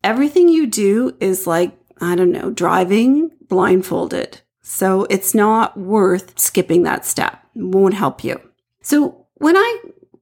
everything 0.05 0.49
you 0.49 0.67
do 0.67 1.17
is 1.21 1.47
like, 1.47 1.77
I 2.01 2.15
don't 2.15 2.33
know, 2.33 2.51
driving 2.51 3.31
blindfolded. 3.49 4.41
So 4.63 5.07
it's 5.11 5.35
not 5.35 5.77
worth 5.77 6.39
skipping 6.39 6.85
that 6.85 7.05
step. 7.05 7.45
It 7.55 7.65
won't 7.65 7.95
help 7.95 8.23
you. 8.23 8.41
So 8.83 9.27
when 9.35 9.57
I 9.57 9.79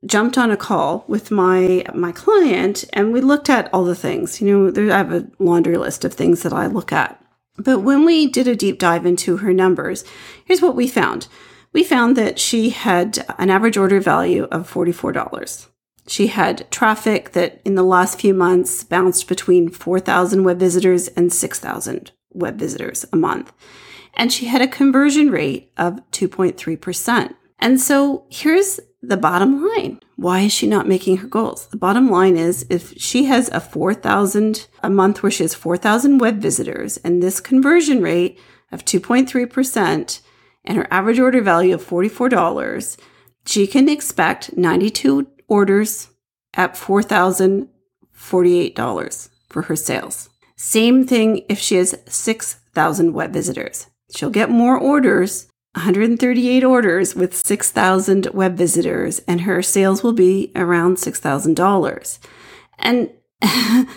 jumped 0.07 0.39
on 0.39 0.51
a 0.51 0.57
call 0.57 1.05
with 1.09 1.31
my 1.31 1.85
my 1.95 2.13
client 2.13 2.85
and 2.93 3.13
we 3.13 3.21
looked 3.21 3.51
at 3.51 3.73
all 3.75 3.85
the 3.85 3.95
things, 3.95 4.41
you 4.41 4.51
know, 4.51 4.71
there, 4.71 4.91
I 4.93 4.99
have 4.99 5.13
a 5.13 5.29
laundry 5.39 5.77
list 5.77 6.05
of 6.05 6.15
things 6.15 6.43
that 6.43 6.53
I 6.53 6.67
look 6.67 6.93
at. 6.93 7.23
But 7.59 7.81
when 7.81 8.05
we 8.05 8.27
did 8.27 8.49
a 8.49 8.57
deep 8.57 8.79
dive 8.79 9.05
into 9.05 9.39
her 9.39 9.53
numbers, 9.53 10.05
here's 10.45 10.63
what 10.63 10.77
we 10.77 10.87
found. 10.87 11.27
We 11.73 11.85
found 11.85 12.17
that 12.17 12.39
she 12.39 12.71
had 12.71 13.25
an 13.39 13.51
average 13.51 13.77
order 13.77 14.01
value 14.01 14.45
of 14.45 14.73
$44. 14.73 15.67
She 16.07 16.29
had 16.29 16.71
traffic 16.71 17.33
that 17.33 17.61
in 17.65 17.75
the 17.75 17.83
last 17.83 18.21
few 18.21 18.33
months 18.33 18.83
bounced 18.85 19.29
between 19.29 19.69
4,000 19.69 20.45
web 20.45 20.59
visitors 20.59 21.09
and 21.09 21.33
6,000 21.33 22.13
web 22.33 22.59
visitors 22.59 23.05
a 23.13 23.17
month. 23.17 23.53
And 24.15 24.33
she 24.33 24.47
had 24.47 24.63
a 24.63 24.69
conversion 24.69 25.31
rate 25.31 25.71
of 25.77 26.01
2.3%. 26.13 27.35
And 27.59 27.81
so 27.81 28.25
here's 28.31 28.81
the 29.03 29.17
bottom 29.17 29.67
line. 29.67 29.99
Why 30.17 30.41
is 30.41 30.53
she 30.53 30.67
not 30.67 30.89
making 30.89 31.19
her 31.19 31.29
goals? 31.29 31.69
The 31.69 31.77
bottom 31.77 32.11
line 32.11 32.37
is 32.37 32.67
if 32.69 32.99
she 32.99 33.27
has 33.27 33.49
a 33.51 33.61
4,000 33.61 34.67
a 34.83 34.91
month 34.91 35.23
where 35.23 35.31
she 35.31 35.45
has 35.45 35.55
4,000 35.55 36.19
web 36.19 36.39
visitors 36.39 36.97
and 36.99 37.23
this 37.23 37.41
conversion 37.41 38.03
rate 38.03 38.39
of 38.73 38.85
2.3% 38.85 40.21
and 40.65 40.77
her 40.77 40.89
average 40.91 41.21
order 41.21 41.41
value 41.41 41.75
of 41.75 41.87
$44, 41.87 42.99
she 43.47 43.67
can 43.67 43.89
expect 43.89 44.55
92 44.57 45.27
orders 45.47 46.09
at 46.55 46.75
$4,048 46.75 49.29
for 49.49 49.63
her 49.63 49.77
sales. 49.77 50.29
Same 50.57 51.07
thing 51.07 51.45
if 51.49 51.61
she 51.61 51.77
has 51.77 51.95
6,000 52.07 53.13
web 53.13 53.33
visitors. 53.33 53.87
She'll 54.15 54.31
get 54.31 54.51
more 54.51 54.77
orders 54.77 55.48
138 55.75 56.65
orders 56.65 57.15
with 57.15 57.37
6,000 57.37 58.29
web 58.33 58.57
visitors, 58.57 59.21
and 59.29 59.43
her 59.43 59.63
sales 59.63 60.03
will 60.03 60.13
be 60.13 60.51
around 60.57 60.97
$6,000. 60.97 62.19
And 62.79 63.11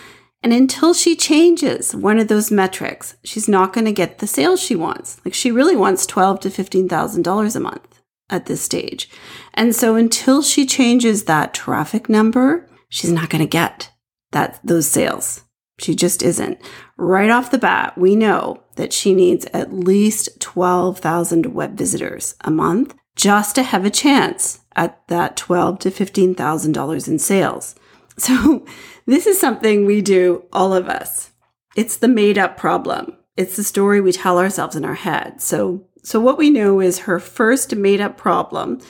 and 0.42 0.52
until 0.52 0.94
she 0.94 1.16
changes 1.16 1.94
one 1.94 2.18
of 2.18 2.28
those 2.28 2.50
metrics, 2.50 3.16
she's 3.24 3.48
not 3.48 3.72
going 3.72 3.84
to 3.84 3.92
get 3.92 4.18
the 4.18 4.26
sales 4.26 4.60
she 4.60 4.74
wants. 4.74 5.20
Like 5.24 5.34
she 5.34 5.50
really 5.50 5.76
wants 5.76 6.06
twelve 6.06 6.40
to 6.40 6.50
fifteen 6.50 6.88
thousand 6.88 7.22
dollars 7.22 7.56
a 7.56 7.60
month 7.60 8.00
at 8.30 8.46
this 8.46 8.62
stage. 8.62 9.08
And 9.54 9.74
so 9.74 9.96
until 9.96 10.42
she 10.42 10.66
changes 10.66 11.24
that 11.24 11.54
traffic 11.54 12.08
number, 12.08 12.68
she's 12.88 13.12
not 13.12 13.30
going 13.30 13.42
to 13.42 13.48
get 13.48 13.90
that 14.32 14.60
those 14.64 14.88
sales. 14.88 15.42
She 15.78 15.94
just 15.94 16.22
isn't. 16.22 16.60
Right 17.02 17.30
off 17.30 17.50
the 17.50 17.58
bat, 17.58 17.98
we 17.98 18.14
know 18.14 18.62
that 18.76 18.92
she 18.92 19.12
needs 19.12 19.44
at 19.52 19.72
least 19.72 20.38
12,000 20.38 21.46
web 21.46 21.76
visitors 21.76 22.36
a 22.42 22.50
month 22.52 22.94
just 23.16 23.56
to 23.56 23.64
have 23.64 23.84
a 23.84 23.90
chance 23.90 24.60
at 24.76 25.04
that 25.08 25.36
twelve 25.36 25.80
to 25.80 25.90
$15,000 25.90 27.08
in 27.08 27.18
sales. 27.18 27.74
So 28.18 28.64
this 29.04 29.26
is 29.26 29.40
something 29.40 29.84
we 29.84 30.00
do, 30.00 30.44
all 30.52 30.74
of 30.74 30.88
us. 30.88 31.32
It's 31.74 31.96
the 31.96 32.06
made 32.06 32.38
up 32.38 32.56
problem. 32.56 33.16
It's 33.36 33.56
the 33.56 33.64
story 33.64 34.00
we 34.00 34.12
tell 34.12 34.38
ourselves 34.38 34.76
in 34.76 34.84
our 34.84 34.94
head. 34.94 35.40
So, 35.40 35.86
so 36.04 36.20
what 36.20 36.38
we 36.38 36.50
know 36.50 36.78
is 36.78 37.00
her 37.00 37.18
first 37.18 37.74
made 37.74 38.00
up 38.02 38.16
problem 38.16 38.80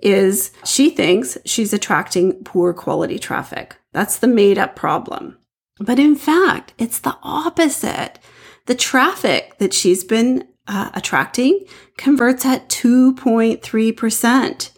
is 0.00 0.50
she 0.64 0.90
thinks 0.90 1.38
she's 1.46 1.72
attracting 1.72 2.44
poor 2.44 2.74
quality 2.74 3.18
traffic. 3.18 3.76
That's 3.92 4.18
the 4.18 4.26
made 4.26 4.58
up 4.58 4.76
problem. 4.76 5.38
But 5.82 5.98
in 5.98 6.14
fact, 6.14 6.74
it's 6.78 7.00
the 7.00 7.16
opposite. 7.22 8.18
The 8.66 8.74
traffic 8.74 9.58
that 9.58 9.74
she's 9.74 10.04
been 10.04 10.46
uh, 10.68 10.90
attracting 10.94 11.64
converts 11.96 12.46
at 12.46 12.68
2.3%. 12.68 14.70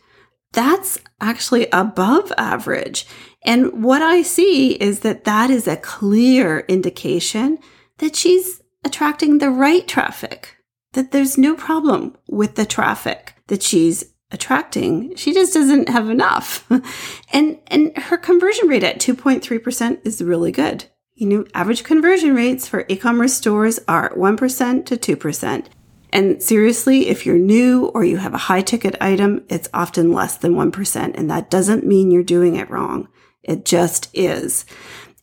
That's 0.52 0.98
actually 1.20 1.68
above 1.70 2.32
average. 2.38 3.06
And 3.44 3.84
what 3.84 4.00
I 4.00 4.22
see 4.22 4.72
is 4.74 5.00
that 5.00 5.24
that 5.24 5.50
is 5.50 5.68
a 5.68 5.76
clear 5.76 6.60
indication 6.60 7.58
that 7.98 8.16
she's 8.16 8.62
attracting 8.84 9.38
the 9.38 9.50
right 9.50 9.86
traffic, 9.86 10.56
that 10.94 11.12
there's 11.12 11.36
no 11.36 11.54
problem 11.54 12.16
with 12.28 12.54
the 12.54 12.64
traffic 12.64 13.34
that 13.48 13.62
she's 13.62 14.14
attracting. 14.30 15.14
She 15.16 15.34
just 15.34 15.52
doesn't 15.52 15.88
have 15.88 16.08
enough. 16.08 16.70
and 17.32 17.58
and 17.66 17.96
her 17.96 18.16
conversion 18.16 18.68
rate 18.68 18.84
at 18.84 19.00
2.3% 19.00 20.06
is 20.06 20.22
really 20.22 20.52
good. 20.52 20.86
You 21.16 21.28
know, 21.28 21.44
average 21.54 21.84
conversion 21.84 22.34
rates 22.34 22.66
for 22.66 22.84
e-commerce 22.88 23.34
stores 23.34 23.78
are 23.86 24.12
1% 24.16 24.86
to 24.86 24.96
2%. 24.96 25.66
And 26.12 26.42
seriously, 26.42 27.06
if 27.06 27.24
you're 27.24 27.38
new 27.38 27.86
or 27.86 28.04
you 28.04 28.16
have 28.16 28.34
a 28.34 28.48
high 28.48 28.62
ticket 28.62 28.96
item, 29.00 29.44
it's 29.48 29.68
often 29.72 30.12
less 30.12 30.36
than 30.36 30.54
1%. 30.54 31.14
And 31.16 31.30
that 31.30 31.50
doesn't 31.50 31.86
mean 31.86 32.10
you're 32.10 32.24
doing 32.24 32.56
it 32.56 32.68
wrong. 32.68 33.08
It 33.44 33.64
just 33.64 34.08
is. 34.12 34.64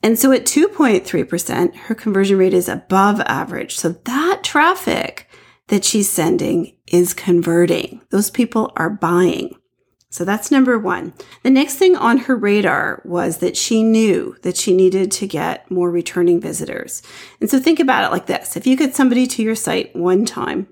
And 0.02 0.18
so 0.18 0.32
at 0.32 0.46
2.3%, 0.46 1.76
her 1.76 1.94
conversion 1.94 2.38
rate 2.38 2.54
is 2.54 2.70
above 2.70 3.20
average. 3.20 3.76
So 3.76 3.90
that 3.90 4.40
traffic 4.42 5.28
that 5.68 5.84
she's 5.84 6.08
sending 6.10 6.74
is 6.86 7.12
converting. 7.12 8.00
Those 8.10 8.30
people 8.30 8.72
are 8.76 8.90
buying. 8.90 9.56
So 10.12 10.26
that's 10.26 10.50
number 10.50 10.78
one. 10.78 11.14
The 11.42 11.48
next 11.48 11.76
thing 11.76 11.96
on 11.96 12.18
her 12.18 12.36
radar 12.36 13.00
was 13.06 13.38
that 13.38 13.56
she 13.56 13.82
knew 13.82 14.36
that 14.42 14.58
she 14.58 14.74
needed 14.74 15.10
to 15.12 15.26
get 15.26 15.70
more 15.70 15.90
returning 15.90 16.38
visitors. 16.38 17.02
And 17.40 17.50
so 17.50 17.58
think 17.58 17.80
about 17.80 18.04
it 18.04 18.12
like 18.12 18.26
this. 18.26 18.54
If 18.54 18.66
you 18.66 18.76
get 18.76 18.94
somebody 18.94 19.26
to 19.28 19.42
your 19.42 19.54
site 19.54 19.96
one 19.96 20.26
time, 20.26 20.68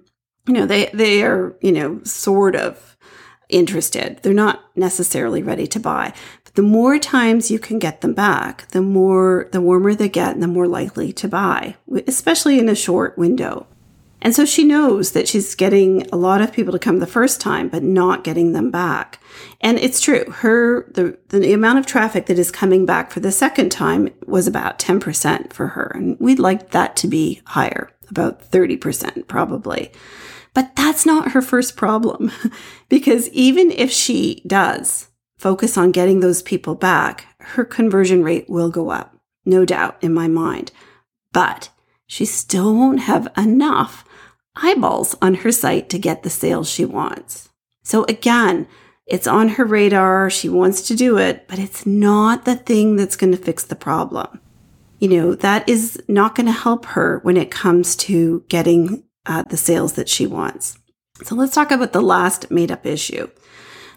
you 0.46 0.52
know, 0.52 0.66
they, 0.66 0.90
they 0.92 1.22
are, 1.22 1.56
you 1.62 1.72
know, 1.72 2.02
sort 2.04 2.54
of 2.54 2.98
interested. 3.48 4.20
They're 4.22 4.34
not 4.34 4.62
necessarily 4.76 5.42
ready 5.42 5.66
to 5.68 5.80
buy. 5.80 6.12
But 6.44 6.54
the 6.54 6.62
more 6.62 6.98
times 6.98 7.50
you 7.50 7.58
can 7.58 7.78
get 7.78 8.02
them 8.02 8.12
back, 8.12 8.68
the 8.68 8.82
more, 8.82 9.48
the 9.52 9.62
warmer 9.62 9.94
they 9.94 10.10
get 10.10 10.34
and 10.34 10.42
the 10.42 10.48
more 10.48 10.68
likely 10.68 11.14
to 11.14 11.28
buy, 11.28 11.76
especially 12.06 12.58
in 12.58 12.68
a 12.68 12.74
short 12.74 13.16
window. 13.16 13.66
And 14.22 14.34
so 14.34 14.44
she 14.44 14.64
knows 14.64 15.12
that 15.12 15.28
she's 15.28 15.54
getting 15.54 16.06
a 16.10 16.16
lot 16.16 16.42
of 16.42 16.52
people 16.52 16.72
to 16.72 16.78
come 16.78 16.98
the 16.98 17.06
first 17.06 17.40
time, 17.40 17.68
but 17.68 17.82
not 17.82 18.24
getting 18.24 18.52
them 18.52 18.70
back. 18.70 19.18
And 19.60 19.78
it's 19.78 20.00
true. 20.00 20.24
Her, 20.30 20.90
the, 20.92 21.18
the 21.28 21.52
amount 21.52 21.78
of 21.78 21.86
traffic 21.86 22.26
that 22.26 22.38
is 22.38 22.50
coming 22.50 22.84
back 22.84 23.10
for 23.10 23.20
the 23.20 23.32
second 23.32 23.70
time 23.70 24.10
was 24.26 24.46
about 24.46 24.78
10% 24.78 25.52
for 25.52 25.68
her. 25.68 25.92
And 25.94 26.18
we'd 26.20 26.38
like 26.38 26.70
that 26.70 26.96
to 26.96 27.08
be 27.08 27.40
higher, 27.46 27.90
about 28.10 28.50
30% 28.50 29.26
probably. 29.26 29.90
But 30.52 30.74
that's 30.76 31.06
not 31.06 31.32
her 31.32 31.42
first 31.42 31.76
problem 31.76 32.30
because 32.88 33.28
even 33.30 33.70
if 33.70 33.90
she 33.90 34.42
does 34.46 35.08
focus 35.38 35.78
on 35.78 35.92
getting 35.92 36.20
those 36.20 36.42
people 36.42 36.74
back, 36.74 37.26
her 37.40 37.64
conversion 37.64 38.22
rate 38.22 38.50
will 38.50 38.70
go 38.70 38.90
up. 38.90 39.16
No 39.46 39.64
doubt 39.64 39.96
in 40.02 40.12
my 40.12 40.28
mind. 40.28 40.72
But 41.32 41.70
she 42.06 42.24
still 42.24 42.74
won't 42.74 43.00
have 43.00 43.28
enough 43.36 44.04
eyeballs 44.56 45.16
on 45.22 45.34
her 45.34 45.52
site 45.52 45.88
to 45.90 45.98
get 45.98 46.22
the 46.22 46.30
sales 46.30 46.68
she 46.68 46.84
wants. 46.84 47.48
So 47.82 48.04
again, 48.04 48.66
it's 49.06 49.26
on 49.26 49.50
her 49.50 49.64
radar. 49.64 50.30
She 50.30 50.48
wants 50.48 50.82
to 50.82 50.94
do 50.94 51.18
it, 51.18 51.46
but 51.48 51.58
it's 51.58 51.84
not 51.84 52.44
the 52.44 52.54
thing 52.54 52.96
that's 52.96 53.16
going 53.16 53.32
to 53.32 53.38
fix 53.38 53.64
the 53.64 53.74
problem. 53.74 54.40
You 55.00 55.08
know, 55.08 55.34
that 55.34 55.68
is 55.68 56.00
not 56.06 56.34
going 56.34 56.46
to 56.46 56.52
help 56.52 56.84
her 56.86 57.20
when 57.22 57.36
it 57.36 57.50
comes 57.50 57.96
to 57.96 58.44
getting 58.48 59.02
uh, 59.26 59.42
the 59.44 59.56
sales 59.56 59.94
that 59.94 60.08
she 60.08 60.26
wants. 60.26 60.78
So 61.24 61.34
let's 61.34 61.54
talk 61.54 61.70
about 61.70 61.92
the 61.92 62.00
last 62.00 62.50
made 62.50 62.70
up 62.70 62.86
issue. 62.86 63.28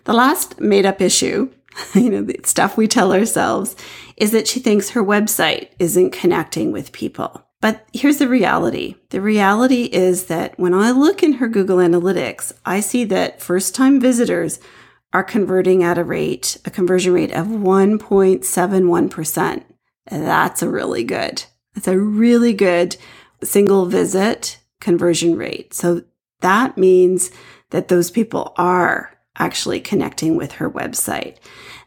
The 0.05 0.13
last 0.13 0.59
made 0.59 0.85
up 0.85 1.01
issue, 1.01 1.51
you 1.93 2.09
know, 2.09 2.23
the 2.23 2.39
stuff 2.43 2.75
we 2.75 2.87
tell 2.87 3.13
ourselves, 3.13 3.75
is 4.17 4.31
that 4.31 4.47
she 4.47 4.59
thinks 4.59 4.91
her 4.91 5.03
website 5.03 5.69
isn't 5.79 6.11
connecting 6.11 6.71
with 6.71 6.91
people. 6.91 7.45
But 7.63 7.87
here's 7.93 8.17
the 8.17 8.27
reality. 8.27 8.95
The 9.11 9.21
reality 9.21 9.85
is 9.85 10.25
that 10.25 10.59
when 10.59 10.73
I 10.73 10.91
look 10.91 11.23
in 11.23 11.35
her 11.35 11.47
Google 11.47 11.77
Analytics, 11.77 12.51
I 12.65 12.81
see 12.81 13.05
that 13.05 13.41
first 13.41 13.73
time 13.73 14.01
visitors 14.01 14.59
are 15.13 15.23
converting 15.23 15.81
at 15.81 15.97
a 15.97 16.03
rate, 16.03 16.57
a 16.65 16.69
conversion 16.69 17.13
rate 17.13 17.31
of 17.31 17.47
1.71%. 17.47 19.63
That's 20.11 20.61
a 20.61 20.67
really 20.67 21.05
good. 21.05 21.45
That's 21.73 21.87
a 21.87 21.97
really 21.97 22.51
good 22.51 22.97
single 23.41 23.85
visit 23.85 24.59
conversion 24.81 25.37
rate. 25.37 25.73
So 25.73 26.03
that 26.41 26.77
means 26.77 27.31
that 27.69 27.87
those 27.87 28.11
people 28.11 28.51
are 28.57 29.17
actually 29.37 29.79
connecting 29.79 30.35
with 30.35 30.51
her 30.53 30.69
website. 30.69 31.37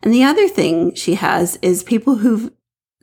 And 0.02 0.11
the 0.11 0.25
other 0.25 0.49
thing 0.49 0.95
she 0.95 1.16
has 1.16 1.59
is 1.61 1.83
people 1.83 2.16
who've 2.16 2.50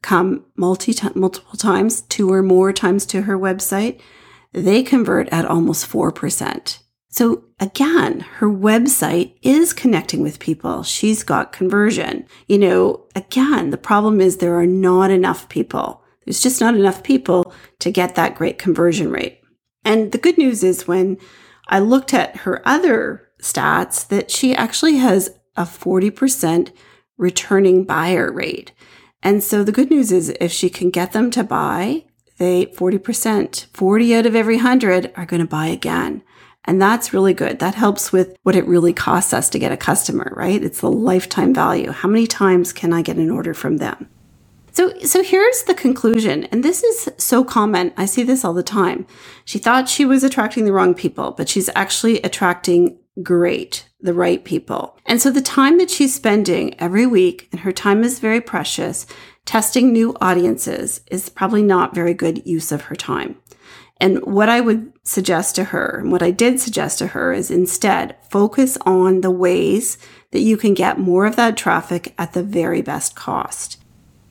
come 0.04 0.46
multi 0.56 0.94
multiple 1.16 1.58
times, 1.58 2.02
two 2.02 2.32
or 2.32 2.44
more 2.44 2.72
times 2.72 3.06
to 3.08 3.24
her 3.24 3.40
website, 3.40 4.00
they 4.52 4.84
convert 4.84 5.28
at 5.30 5.46
almost 5.46 5.90
4%. 5.90 6.80
So 7.10 7.44
again, 7.60 8.22
her 8.38 8.50
website 8.50 9.36
is 9.42 9.74
connecting 9.74 10.22
with 10.22 10.40
people. 10.40 10.84
She's 10.84 11.24
got 11.24 11.52
conversion. 11.52 12.26
You 12.48 12.60
know, 12.60 13.06
again, 13.16 13.70
the 13.70 13.78
problem 13.78 14.20
is 14.20 14.38
there 14.38 14.60
are 14.60 14.66
not 14.66 15.10
enough 15.12 15.48
people. 15.50 16.04
There's 16.26 16.42
just 16.42 16.62
not 16.62 16.76
enough 16.76 17.04
people 17.04 17.54
to 17.80 17.92
get 17.92 18.16
that 18.16 18.36
great 18.36 18.58
conversion 18.58 19.12
rate. 19.12 19.42
And 19.86 20.12
the 20.12 20.18
good 20.18 20.38
news 20.38 20.64
is 20.64 20.88
when 20.88 21.18
I 21.68 21.80
looked 21.80 22.14
at 22.14 22.38
her 22.38 22.68
other 22.68 23.30
stats 23.42 24.08
that 24.08 24.32
she 24.32 24.56
actually 24.56 24.96
has 24.98 25.38
a 25.56 25.64
40% 25.64 26.72
returning 27.18 27.84
buyer 27.84 28.32
rate. 28.32 28.72
And 29.24 29.44
so 29.44 29.64
the 29.64 29.72
good 29.72 29.90
news 29.90 30.12
is 30.12 30.30
if 30.40 30.52
she 30.52 30.70
can 30.70 30.90
get 30.90 31.14
them 31.14 31.32
to 31.32 31.44
buy, 31.44 32.04
they 32.38 32.68
40%, 32.68 33.66
40 33.74 34.16
out 34.16 34.26
of 34.26 34.36
every 34.36 34.58
100 34.58 35.14
are 35.16 35.26
going 35.26 35.42
to 35.42 35.48
buy 35.48 35.68
again. 35.68 36.22
And 36.66 36.82
that's 36.82 37.14
really 37.14 37.34
good. 37.34 37.60
That 37.60 37.76
helps 37.76 38.12
with 38.12 38.38
what 38.44 38.56
it 38.56 38.68
really 38.68 38.94
costs 38.94 39.34
us 39.34 39.50
to 39.50 39.60
get 39.60 39.72
a 39.72 39.78
customer, 39.78 40.32
right? 40.36 40.64
It's 40.64 40.82
the 40.82 40.92
lifetime 40.92 41.54
value. 41.54 41.92
How 41.92 42.08
many 42.08 42.28
times 42.28 42.72
can 42.72 42.94
I 42.94 43.02
get 43.02 43.18
an 43.18 43.32
order 43.32 43.54
from 43.54 43.78
them? 43.78 44.10
So, 44.72 44.98
so 45.00 45.22
here's 45.22 45.64
the 45.64 45.76
conclusion. 45.76 46.46
And 46.46 46.64
this 46.64 46.84
is 46.84 47.10
so 47.18 47.44
common. 47.44 47.94
I 47.96 48.06
see 48.06 48.24
this 48.24 48.44
all 48.44 48.54
the 48.54 48.64
time. 48.64 49.06
She 49.46 49.60
thought 49.60 49.90
she 49.90 50.06
was 50.06 50.24
attracting 50.24 50.66
the 50.66 50.74
wrong 50.74 50.94
people, 50.96 51.32
but 51.32 51.48
she's 51.48 51.70
actually 51.76 52.22
attracting 52.22 52.98
great, 53.22 53.88
the 54.04 54.14
right 54.14 54.44
people. 54.44 54.98
And 55.06 55.22
so 55.22 55.32
the 55.32 55.42
time 55.42 55.80
that 55.80 55.90
she's 55.90 56.14
spending 56.14 56.80
every 56.80 57.08
week, 57.08 57.48
and 57.52 57.62
her 57.62 57.72
time 57.72 58.04
is 58.04 58.20
very 58.20 58.42
precious, 58.42 59.08
testing 59.46 59.92
new 59.92 60.16
audiences 60.22 61.02
is 61.10 61.30
probably 61.30 61.64
not 61.64 61.96
very 61.96 62.14
good 62.14 62.46
use 62.46 62.72
of 62.72 62.84
her 62.84 62.96
time. 62.96 63.38
And 64.00 64.24
what 64.26 64.50
I 64.50 64.60
would 64.60 64.92
suggest 65.04 65.56
to 65.56 65.66
her, 65.66 66.00
and 66.00 66.12
what 66.12 66.22
I 66.22 66.32
did 66.32 66.60
suggest 66.60 67.00
to 67.00 67.08
her, 67.08 67.32
is 67.32 67.50
instead 67.50 68.18
focus 68.30 68.78
on 68.86 69.22
the 69.22 69.32
ways 69.32 69.98
that 70.32 70.42
you 70.42 70.58
can 70.58 70.74
get 70.74 71.00
more 71.00 71.26
of 71.26 71.38
that 71.38 71.56
traffic 71.56 72.14
at 72.18 72.34
the 72.34 72.44
very 72.44 72.82
best 72.82 73.16
cost. 73.16 73.82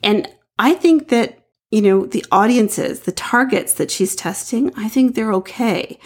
And 0.03 0.29
I 0.59 0.75
think 0.75 1.09
that, 1.09 1.39
you 1.71 1.81
know, 1.81 2.05
the 2.05 2.27
audiences, 2.31 3.01
the 3.01 3.13
targets 3.13 3.73
that 3.75 3.91
she's 3.91 4.15
testing, 4.15 4.73
I 4.77 4.89
think 4.89 5.15
they're 5.15 5.33
okay. 5.35 5.99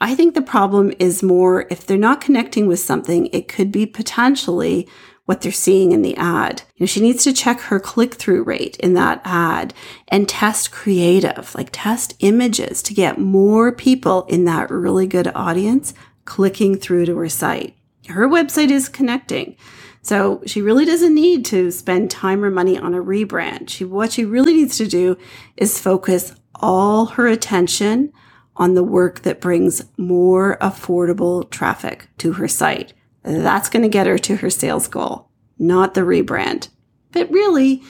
I 0.00 0.14
think 0.14 0.34
the 0.34 0.42
problem 0.42 0.92
is 0.98 1.22
more 1.22 1.66
if 1.70 1.86
they're 1.86 1.96
not 1.96 2.20
connecting 2.20 2.66
with 2.66 2.80
something, 2.80 3.26
it 3.26 3.48
could 3.48 3.70
be 3.70 3.86
potentially 3.86 4.88
what 5.26 5.40
they're 5.40 5.52
seeing 5.52 5.92
in 5.92 6.02
the 6.02 6.16
ad. 6.16 6.62
You 6.76 6.84
know, 6.84 6.86
she 6.86 7.00
needs 7.00 7.24
to 7.24 7.32
check 7.32 7.60
her 7.60 7.80
click 7.80 8.14
through 8.14 8.44
rate 8.44 8.76
in 8.78 8.94
that 8.94 9.22
ad 9.24 9.72
and 10.08 10.28
test 10.28 10.70
creative, 10.70 11.54
like 11.54 11.70
test 11.72 12.14
images 12.20 12.82
to 12.82 12.94
get 12.94 13.18
more 13.18 13.72
people 13.72 14.24
in 14.24 14.44
that 14.44 14.70
really 14.70 15.06
good 15.06 15.30
audience 15.34 15.94
clicking 16.24 16.76
through 16.76 17.06
to 17.06 17.16
her 17.16 17.28
site. 17.28 17.74
Her 18.08 18.28
website 18.28 18.70
is 18.70 18.88
connecting. 18.88 19.56
So 20.02 20.42
she 20.44 20.60
really 20.60 20.84
doesn't 20.84 21.14
need 21.14 21.46
to 21.46 21.70
spend 21.70 22.10
time 22.10 22.44
or 22.44 22.50
money 22.50 22.76
on 22.76 22.92
a 22.92 23.02
rebrand. 23.02 23.70
She, 23.70 23.86
what 23.86 24.12
she 24.12 24.26
really 24.26 24.52
needs 24.52 24.76
to 24.76 24.86
do 24.86 25.16
is 25.56 25.80
focus 25.80 26.34
all 26.54 27.06
her 27.06 27.26
attention 27.26 28.12
on 28.56 28.74
the 28.74 28.84
work 28.84 29.22
that 29.22 29.40
brings 29.40 29.84
more 29.96 30.56
affordable 30.60 31.48
traffic 31.50 32.08
to 32.18 32.32
her 32.34 32.48
site. 32.48 32.92
That's 33.22 33.68
going 33.68 33.82
to 33.82 33.88
get 33.88 34.06
her 34.06 34.18
to 34.18 34.36
her 34.36 34.50
sales 34.50 34.86
goal, 34.86 35.28
not 35.58 35.94
the 35.94 36.02
rebrand. 36.02 36.68
But 37.12 37.30
really, 37.30 37.82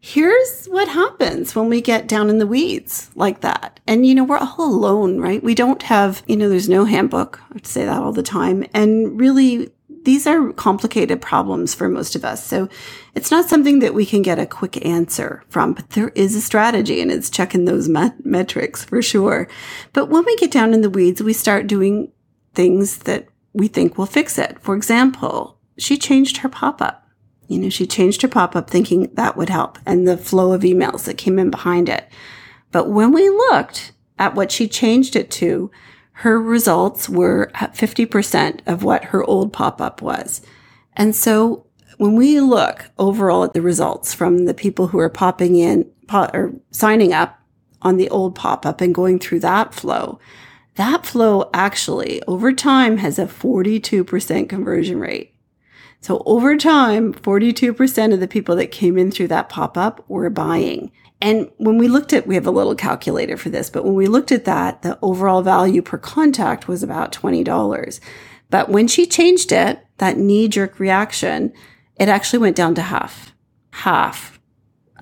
here's 0.00 0.66
what 0.66 0.88
happens 0.88 1.54
when 1.54 1.68
we 1.68 1.80
get 1.80 2.06
down 2.06 2.30
in 2.30 2.38
the 2.38 2.46
weeds 2.46 3.10
like 3.14 3.40
that. 3.40 3.80
And, 3.86 4.06
you 4.06 4.14
know, 4.14 4.24
we're 4.24 4.38
all 4.38 4.64
alone, 4.64 5.18
right? 5.20 5.42
We 5.42 5.54
don't 5.54 5.82
have, 5.82 6.22
you 6.26 6.36
know, 6.36 6.48
there's 6.48 6.68
no 6.68 6.84
handbook. 6.84 7.40
I 7.52 7.60
say 7.62 7.84
that 7.84 8.00
all 8.00 8.12
the 8.12 8.22
time. 8.22 8.64
And 8.72 9.18
really, 9.18 9.70
these 10.04 10.26
are 10.26 10.52
complicated 10.52 11.20
problems 11.20 11.74
for 11.74 11.88
most 11.88 12.14
of 12.14 12.24
us. 12.24 12.44
So 12.44 12.68
it's 13.14 13.30
not 13.30 13.48
something 13.48 13.80
that 13.80 13.94
we 13.94 14.06
can 14.06 14.22
get 14.22 14.38
a 14.38 14.46
quick 14.46 14.84
answer 14.84 15.42
from, 15.48 15.74
but 15.74 15.90
there 15.90 16.10
is 16.10 16.34
a 16.34 16.40
strategy 16.40 17.00
and 17.00 17.10
it's 17.10 17.30
checking 17.30 17.64
those 17.64 17.88
met- 17.88 18.24
metrics 18.24 18.84
for 18.84 19.02
sure. 19.02 19.48
But 19.92 20.08
when 20.08 20.24
we 20.24 20.36
get 20.36 20.50
down 20.50 20.74
in 20.74 20.80
the 20.80 20.90
weeds, 20.90 21.22
we 21.22 21.32
start 21.32 21.66
doing 21.66 22.12
things 22.54 22.98
that 22.98 23.28
we 23.52 23.68
think 23.68 23.98
will 23.98 24.06
fix 24.06 24.38
it. 24.38 24.58
For 24.60 24.74
example, 24.74 25.58
she 25.78 25.96
changed 25.96 26.38
her 26.38 26.48
pop 26.48 26.80
up. 26.80 27.06
You 27.48 27.58
know, 27.58 27.70
she 27.70 27.86
changed 27.86 28.22
her 28.22 28.28
pop 28.28 28.54
up 28.54 28.68
thinking 28.68 29.10
that 29.14 29.36
would 29.36 29.48
help 29.48 29.78
and 29.86 30.06
the 30.06 30.18
flow 30.18 30.52
of 30.52 30.62
emails 30.62 31.04
that 31.04 31.18
came 31.18 31.38
in 31.38 31.50
behind 31.50 31.88
it. 31.88 32.08
But 32.72 32.90
when 32.90 33.12
we 33.12 33.28
looked 33.30 33.92
at 34.18 34.34
what 34.34 34.52
she 34.52 34.68
changed 34.68 35.16
it 35.16 35.30
to, 35.32 35.70
her 36.18 36.42
results 36.42 37.08
were 37.08 37.48
at 37.54 37.74
50% 37.74 38.60
of 38.66 38.82
what 38.82 39.04
her 39.04 39.22
old 39.22 39.52
pop 39.52 39.80
up 39.80 40.02
was. 40.02 40.42
And 40.94 41.14
so 41.14 41.64
when 41.98 42.16
we 42.16 42.40
look 42.40 42.90
overall 42.98 43.44
at 43.44 43.52
the 43.52 43.62
results 43.62 44.14
from 44.14 44.44
the 44.44 44.52
people 44.54 44.88
who 44.88 44.98
are 44.98 45.08
popping 45.08 45.54
in 45.54 45.88
or 46.12 46.54
signing 46.72 47.12
up 47.12 47.40
on 47.82 47.98
the 47.98 48.10
old 48.10 48.34
pop 48.34 48.66
up 48.66 48.80
and 48.80 48.92
going 48.92 49.20
through 49.20 49.38
that 49.38 49.72
flow, 49.72 50.18
that 50.74 51.06
flow 51.06 51.48
actually 51.54 52.20
over 52.24 52.52
time 52.52 52.96
has 52.96 53.20
a 53.20 53.26
42% 53.26 54.48
conversion 54.48 54.98
rate. 54.98 55.32
So 56.00 56.24
over 56.26 56.56
time, 56.56 57.14
42% 57.14 58.12
of 58.12 58.18
the 58.18 58.26
people 58.26 58.56
that 58.56 58.72
came 58.72 58.98
in 58.98 59.12
through 59.12 59.28
that 59.28 59.48
pop 59.48 59.78
up 59.78 60.04
were 60.08 60.30
buying. 60.30 60.90
And 61.20 61.50
when 61.56 61.78
we 61.78 61.88
looked 61.88 62.12
at, 62.12 62.26
we 62.26 62.36
have 62.36 62.46
a 62.46 62.52
little 62.52 62.76
calculator 62.76 63.36
for 63.36 63.48
this, 63.48 63.70
but 63.70 63.84
when 63.84 63.94
we 63.94 64.06
looked 64.06 64.30
at 64.30 64.44
that, 64.44 64.82
the 64.82 64.98
overall 65.02 65.42
value 65.42 65.82
per 65.82 65.98
contact 65.98 66.68
was 66.68 66.82
about 66.82 67.12
$20. 67.12 68.00
But 68.50 68.68
when 68.68 68.86
she 68.86 69.04
changed 69.04 69.50
it, 69.50 69.84
that 69.98 70.16
knee 70.16 70.48
jerk 70.48 70.78
reaction, 70.78 71.52
it 71.96 72.08
actually 72.08 72.38
went 72.38 72.56
down 72.56 72.74
to 72.76 72.82
half, 72.82 73.34
half 73.72 74.38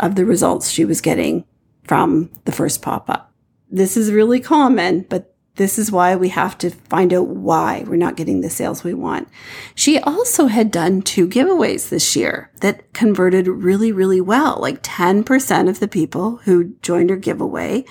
of 0.00 0.14
the 0.14 0.24
results 0.24 0.70
she 0.70 0.84
was 0.84 1.00
getting 1.00 1.44
from 1.84 2.30
the 2.44 2.52
first 2.52 2.82
pop 2.82 3.10
up. 3.10 3.32
This 3.70 3.96
is 3.96 4.10
really 4.10 4.40
common, 4.40 5.02
but 5.08 5.35
this 5.56 5.78
is 5.78 5.90
why 5.90 6.14
we 6.16 6.28
have 6.28 6.56
to 6.58 6.70
find 6.70 7.12
out 7.12 7.28
why 7.28 7.84
we're 7.86 7.96
not 7.96 8.16
getting 8.16 8.40
the 8.40 8.50
sales 8.50 8.84
we 8.84 8.94
want. 8.94 9.28
She 9.74 9.98
also 9.98 10.46
had 10.46 10.70
done 10.70 11.02
two 11.02 11.26
giveaways 11.26 11.88
this 11.88 12.14
year 12.14 12.50
that 12.60 12.92
converted 12.92 13.48
really, 13.48 13.90
really 13.90 14.20
well. 14.20 14.58
Like 14.60 14.82
10% 14.82 15.68
of 15.68 15.80
the 15.80 15.88
people 15.88 16.36
who 16.44 16.74
joined 16.82 17.10
her 17.10 17.16
giveaway 17.16 17.84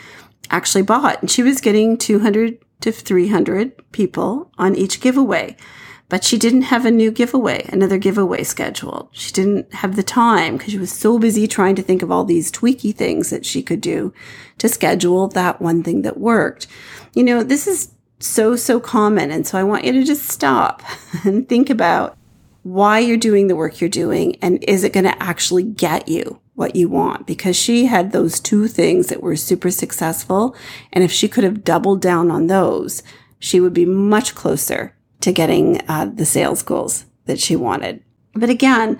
actually 0.50 0.84
bought, 0.84 1.22
and 1.22 1.30
she 1.30 1.44
was 1.44 1.60
getting 1.60 1.98
200 1.98 2.60
to 2.82 2.92
300 2.92 3.92
people 3.92 4.52
on 4.58 4.76
each 4.76 5.02
giveaway. 5.02 5.58
But 6.08 6.24
she 6.24 6.38
didn't 6.38 6.64
have 6.64 6.86
a 6.86 6.92
new 6.92 7.10
giveaway, 7.10 7.68
another 7.70 7.98
giveaway 7.98 8.44
scheduled. 8.44 9.10
She 9.12 9.32
didn't 9.32 9.74
have 9.74 9.96
the 9.96 10.04
time 10.04 10.58
because 10.58 10.72
she 10.72 10.78
was 10.78 10.92
so 10.92 11.18
busy 11.18 11.48
trying 11.48 11.76
to 11.76 11.82
think 11.82 12.04
of 12.04 12.12
all 12.12 12.24
these 12.24 12.52
tweaky 12.52 12.96
things 12.96 13.32
that 13.32 13.46
she 13.46 13.64
could 13.64 13.82
do 13.82 14.14
to 14.60 14.70
schedule 14.70 15.28
that 15.30 15.62
one 15.62 15.82
thing 15.82 16.04
that 16.04 16.20
worked. 16.20 16.68
You 17.16 17.24
know, 17.24 17.42
this 17.42 17.66
is 17.66 17.92
so, 18.20 18.56
so 18.56 18.80
common. 18.80 19.32
And 19.32 19.48
so 19.48 19.58
I 19.58 19.64
want 19.64 19.84
you 19.84 19.94
to 19.94 20.04
just 20.04 20.28
stop 20.30 20.84
and 21.24 21.50
think 21.50 21.70
about 21.72 22.18
why 22.62 23.00
you're 23.00 23.18
doing 23.18 23.48
the 23.48 23.56
work 23.56 23.80
you're 23.80 23.90
doing 23.90 24.36
and 24.42 24.64
is 24.64 24.84
it 24.84 24.94
going 24.94 25.04
to 25.04 25.24
actually 25.24 25.64
get 25.64 26.08
you 26.08 26.40
what 26.56 26.76
you 26.76 26.88
want? 26.88 27.28
Because 27.28 27.56
she 27.56 27.86
had 27.86 28.12
those 28.12 28.40
two 28.40 28.68
things 28.68 29.08
that 29.08 29.22
were 29.22 29.36
super 29.36 29.70
successful. 29.70 30.56
And 30.94 31.04
if 31.04 31.12
she 31.12 31.28
could 31.28 31.44
have 31.44 31.64
doubled 31.64 32.02
down 32.02 32.32
on 32.32 32.48
those, 32.48 33.04
she 33.40 33.60
would 33.60 33.74
be 33.74 33.86
much 33.86 34.34
closer 34.34 34.95
to 35.26 35.32
getting 35.32 35.82
uh, 35.90 36.06
the 36.06 36.24
sales 36.26 36.62
goals 36.62 37.06
that 37.26 37.40
she 37.40 37.56
wanted. 37.56 38.04
But 38.36 38.52
again, 38.52 39.00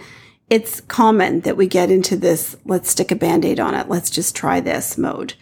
it's 0.50 0.82
common 0.82 1.42
that 1.42 1.56
we 1.56 1.68
get 1.68 1.92
into 1.92 2.18
this 2.18 2.56
let's 2.66 2.90
stick 2.90 3.12
a 3.12 3.16
band 3.16 3.46
aid 3.46 3.60
on 3.60 3.76
it, 3.76 3.90
let's 3.90 4.10
just 4.10 4.36
try 4.36 4.60
this 4.60 4.98
mode. 4.98 5.36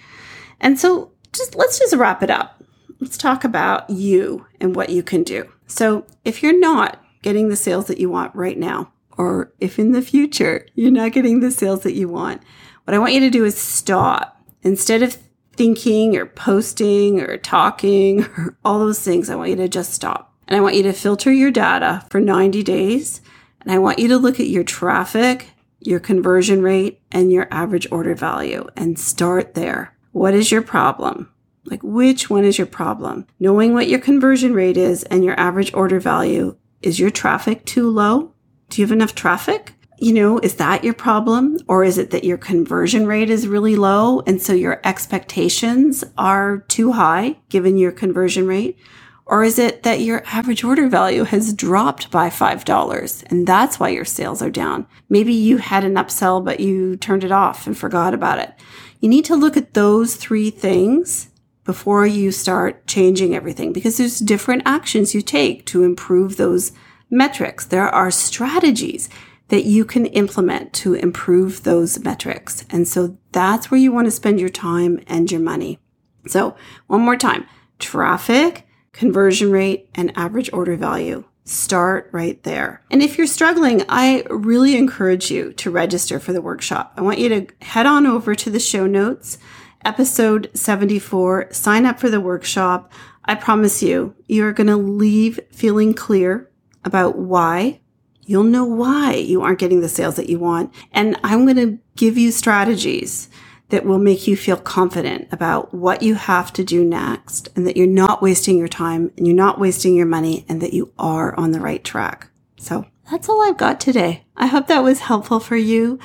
And 0.60 0.78
so 0.78 1.14
just 1.32 1.56
let's 1.56 1.80
just 1.80 1.96
wrap 1.96 2.22
it 2.22 2.30
up. 2.30 2.62
Let's 3.00 3.18
talk 3.18 3.46
about 3.46 3.90
you 3.90 4.46
and 4.60 4.76
what 4.76 4.90
you 4.90 5.04
can 5.04 5.24
do. 5.24 5.50
So 5.68 6.06
if 6.26 6.44
you're 6.44 6.60
not 6.60 7.02
getting 7.22 7.48
the 7.48 7.56
sales 7.56 7.88
that 7.88 8.00
you 8.00 8.10
want 8.10 8.36
right 8.36 8.58
now, 8.58 8.92
or 9.18 9.54
if 9.62 9.80
in 9.80 9.94
the 9.94 10.02
future 10.02 10.68
you're 10.76 10.92
not 10.92 11.14
getting 11.14 11.40
the 11.40 11.52
sales 11.52 11.84
that 11.84 11.94
you 11.94 12.10
want, 12.10 12.42
what 12.84 12.94
I 12.94 13.00
want 13.00 13.14
you 13.14 13.22
to 13.22 13.30
do 13.30 13.46
is 13.46 13.58
stop. 13.58 14.38
Instead 14.64 15.02
of 15.02 15.18
thinking 15.56 16.18
or 16.18 16.26
posting 16.26 17.22
or 17.22 17.38
talking 17.38 18.26
or 18.38 18.58
all 18.66 18.80
those 18.80 19.00
things, 19.00 19.30
I 19.30 19.36
want 19.36 19.52
you 19.52 19.56
to 19.56 19.70
just 19.70 19.94
stop 19.94 20.33
and 20.54 20.60
I 20.60 20.62
want 20.62 20.76
you 20.76 20.84
to 20.84 20.94
filter 20.94 21.34
your 21.34 21.50
data 21.50 22.06
for 22.12 22.20
90 22.20 22.62
days 22.62 23.22
And 23.62 23.72
I 23.72 23.80
want 23.80 23.98
you 23.98 24.08
to 24.10 24.20
look 24.20 24.40
at 24.40 24.46
your 24.46 24.64
traffic, 24.64 25.48
your 25.80 26.00
conversion 26.00 26.62
rate, 26.62 27.02
and 27.12 27.32
your 27.32 27.48
average 27.50 27.88
order 27.92 28.14
value 28.14 28.68
and 28.76 29.00
start 29.00 29.56
there. 29.56 29.98
What 30.12 30.36
is 30.36 30.52
your 30.52 30.62
problem? 30.62 31.32
Like, 31.66 31.82
which 31.82 32.30
one 32.30 32.46
is 32.46 32.60
your 32.60 32.68
problem? 32.68 33.26
Knowing 33.40 33.74
what 33.74 33.88
your 33.88 33.98
conversion 33.98 34.54
rate 34.54 34.78
is 34.78 35.02
and 35.06 35.24
your 35.24 35.40
average 35.40 35.74
order 35.74 36.00
value, 36.00 36.56
is 36.84 37.00
your 37.00 37.10
traffic 37.10 37.66
too 37.66 37.90
low? 37.90 38.36
Do 38.70 38.80
you 38.80 38.86
have 38.86 38.92
enough 38.92 39.16
traffic? 39.16 39.74
You 39.98 40.14
know, 40.14 40.38
is 40.38 40.58
that 40.58 40.84
your 40.84 40.94
problem? 40.94 41.58
Or 41.68 41.84
is 41.84 41.98
it 41.98 42.12
that 42.12 42.26
your 42.26 42.38
conversion 42.38 43.08
rate 43.08 43.32
is 43.32 43.48
really 43.48 43.76
low 43.76 44.20
and 44.28 44.40
so 44.40 44.54
your 44.54 44.82
expectations 44.84 46.04
are 46.16 46.60
too 46.68 46.92
high 46.92 47.38
given 47.50 47.76
your 47.78 47.92
conversion 47.92 48.46
rate? 48.46 48.78
Or 49.26 49.44
is 49.44 49.58
it 49.58 49.84
that 49.84 50.02
your 50.02 50.24
average 50.26 50.64
order 50.64 50.88
value 50.90 51.24
has 51.24 51.54
dropped 51.54 52.12
by 52.12 52.30
$5 52.30 53.24
and 53.32 53.48
that's 53.48 53.80
why 53.80 53.90
your 53.90 54.06
sales 54.06 54.42
are 54.42 54.50
down? 54.50 54.86
Maybe 55.10 55.34
you 55.34 55.58
had 55.58 55.86
an 55.86 55.96
upsell, 55.96 56.44
but 56.44 56.60
you 56.60 56.98
turned 56.98 57.24
it 57.24 57.32
off 57.32 57.66
and 57.66 57.78
forgot 57.78 58.14
about 58.14 58.40
it. 58.40 58.54
You 59.00 59.10
need 59.10 59.26
to 59.26 59.36
look 59.36 59.56
at 59.56 59.74
those 59.74 60.16
three 60.16 60.50
things 60.50 61.30
before 61.64 62.06
you 62.06 62.32
start 62.32 62.86
changing 62.88 63.34
everything 63.34 63.72
because 63.72 63.98
there's 63.98 64.20
different 64.20 64.64
actions 64.66 65.16
you 65.16 65.22
take 65.22 65.66
to 65.68 65.84
improve 65.84 66.36
those 66.36 66.74
metrics. 67.10 67.66
There 67.66 67.88
are 67.88 68.12
strategies 68.12 69.10
that 69.48 69.66
you 69.66 69.86
can 69.86 70.06
implement 70.08 70.74
to 70.74 70.94
improve 70.94 71.64
those 71.64 72.04
metrics. 72.04 72.66
And 72.70 72.88
so 72.88 73.18
that's 73.32 73.70
where 73.70 73.80
you 73.80 73.92
want 73.92 74.06
to 74.06 74.12
spend 74.12 74.40
your 74.40 74.50
time 74.50 75.00
and 75.08 75.32
your 75.32 75.42
money. 75.42 75.80
So 76.28 76.56
one 76.88 77.02
more 77.02 77.18
time, 77.18 77.46
traffic, 77.80 78.66
conversion 78.94 79.52
rate, 79.52 79.90
and 79.96 80.16
average 80.16 80.52
order 80.54 80.78
value. 80.78 81.26
Start 81.46 82.10
right 82.14 82.42
there. 82.44 82.82
And 82.90 83.04
if 83.04 83.18
you're 83.18 83.28
struggling, 83.28 83.84
I 83.90 84.24
really 84.30 84.78
encourage 84.78 85.30
you 85.30 85.52
to 85.54 85.70
register 85.70 86.20
for 86.20 86.32
the 86.32 86.42
workshop. 86.42 86.94
I 86.96 87.02
want 87.02 87.20
you 87.20 87.28
to 87.30 87.48
head 87.62 87.86
on 87.86 88.06
over 88.06 88.34
to 88.34 88.50
the 88.50 88.62
show 88.62 88.88
notes, 88.88 89.38
episode 89.84 90.50
74, 90.54 91.52
sign 91.52 91.86
up 91.86 92.00
for 92.00 92.10
the 92.10 92.22
workshop. 92.22 92.94
I 93.26 93.36
promise 93.36 93.84
you, 93.84 94.16
you're 94.28 94.54
going 94.54 94.68
to 94.68 94.78
leave 94.78 95.40
feeling 95.52 95.94
clear 95.94 96.50
about 96.86 97.18
why. 97.18 97.82
You'll 98.26 98.44
know 98.44 98.64
why 98.64 99.16
you 99.16 99.42
aren't 99.42 99.60
getting 99.60 99.82
the 99.82 99.90
sales 99.90 100.16
that 100.16 100.30
you 100.30 100.40
want. 100.40 100.74
And 100.94 101.20
I'm 101.26 101.46
going 101.46 101.58
to 101.58 101.80
give 101.96 102.18
you 102.18 102.32
strategies 102.32 103.30
that 103.74 103.88
will 103.88 103.98
make 103.98 104.28
you 104.28 104.38
feel 104.38 104.56
confident 104.56 105.28
about 105.32 105.74
what 105.74 106.04
you 106.04 106.14
have 106.14 106.54
to 106.54 106.64
do 106.64 106.86
next 106.86 107.50
and 107.56 107.66
that 107.66 107.76
you're 107.76 107.88
not 107.88 108.22
wasting 108.22 108.56
your 108.56 108.68
time 108.68 109.12
and 109.18 109.26
you're 109.26 109.36
not 109.36 109.60
wasting 109.60 109.96
your 109.96 110.06
money 110.06 110.46
and 110.48 110.62
that 110.62 110.74
you 110.74 110.94
are 111.00 111.36
on 111.40 111.54
the 111.54 111.60
right 111.60 111.84
track. 111.84 112.28
So 112.58 112.86
that's 113.10 113.28
all 113.28 113.42
I've 113.42 113.58
got 113.58 113.80
today. 113.80 114.26
I 114.38 114.46
hope 114.46 114.68
that 114.68 114.84
was 114.84 115.00
helpful 115.00 115.40
for 115.40 115.56
you. 115.56 115.98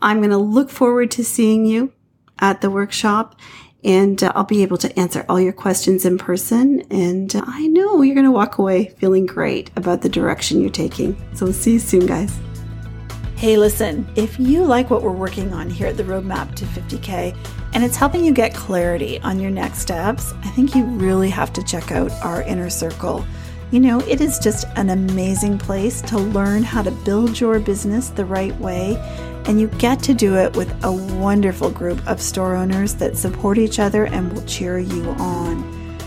I'm 0.00 0.18
going 0.18 0.30
to 0.30 0.36
look 0.36 0.70
forward 0.70 1.10
to 1.10 1.24
seeing 1.24 1.66
you 1.66 1.92
at 2.38 2.60
the 2.60 2.70
workshop 2.70 3.34
and 3.82 4.22
uh, 4.22 4.30
I'll 4.36 4.44
be 4.44 4.62
able 4.62 4.78
to 4.78 4.96
answer 4.96 5.26
all 5.28 5.40
your 5.40 5.52
questions 5.52 6.04
in 6.04 6.18
person. 6.18 6.82
And 6.92 7.34
uh, 7.34 7.42
I 7.44 7.66
know 7.66 8.02
you're 8.02 8.14
going 8.14 8.24
to 8.24 8.30
walk 8.30 8.58
away 8.58 8.94
feeling 9.00 9.26
great 9.26 9.72
about 9.74 10.02
the 10.02 10.08
direction 10.08 10.60
you're 10.60 10.70
taking. 10.70 11.20
So 11.34 11.50
see 11.50 11.72
you 11.72 11.78
soon, 11.80 12.06
guys. 12.06 12.38
Hey, 13.36 13.58
listen, 13.58 14.08
if 14.16 14.40
you 14.40 14.64
like 14.64 14.88
what 14.88 15.02
we're 15.02 15.12
working 15.12 15.52
on 15.52 15.68
here 15.68 15.88
at 15.88 15.98
the 15.98 16.04
Roadmap 16.04 16.54
to 16.54 16.64
50K 16.64 17.36
and 17.74 17.84
it's 17.84 17.94
helping 17.94 18.24
you 18.24 18.32
get 18.32 18.54
clarity 18.54 19.20
on 19.20 19.38
your 19.38 19.50
next 19.50 19.80
steps, 19.80 20.32
I 20.42 20.48
think 20.48 20.74
you 20.74 20.84
really 20.84 21.28
have 21.28 21.52
to 21.52 21.62
check 21.62 21.92
out 21.92 22.10
our 22.24 22.40
inner 22.44 22.70
circle. 22.70 23.26
You 23.70 23.80
know, 23.80 24.00
it 24.00 24.22
is 24.22 24.38
just 24.38 24.66
an 24.76 24.88
amazing 24.88 25.58
place 25.58 26.00
to 26.02 26.18
learn 26.18 26.62
how 26.62 26.80
to 26.80 26.90
build 26.90 27.38
your 27.38 27.60
business 27.60 28.08
the 28.08 28.24
right 28.24 28.58
way, 28.58 28.96
and 29.44 29.60
you 29.60 29.66
get 29.66 30.02
to 30.04 30.14
do 30.14 30.36
it 30.36 30.56
with 30.56 30.74
a 30.82 30.90
wonderful 30.90 31.70
group 31.70 32.04
of 32.08 32.22
store 32.22 32.56
owners 32.56 32.94
that 32.94 33.18
support 33.18 33.58
each 33.58 33.78
other 33.78 34.06
and 34.06 34.32
will 34.32 34.46
cheer 34.46 34.78
you 34.78 35.10
on. 35.18 35.62